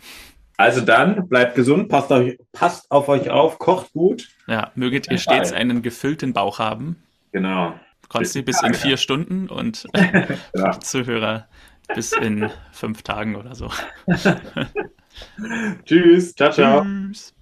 [0.61, 4.29] Also dann, bleibt gesund, passt, auf, passt auf euch auf, kocht gut.
[4.45, 7.01] Ja, möget ihr stets einen gefüllten Bauch haben.
[7.31, 7.73] Genau.
[8.09, 9.87] Konsti bis in vier Stunden und
[10.55, 10.79] ja.
[10.79, 11.47] Zuhörer
[11.95, 13.71] bis in fünf Tagen oder so.
[15.85, 16.83] Tschüss, ciao, ciao.
[16.83, 17.29] Tschüss.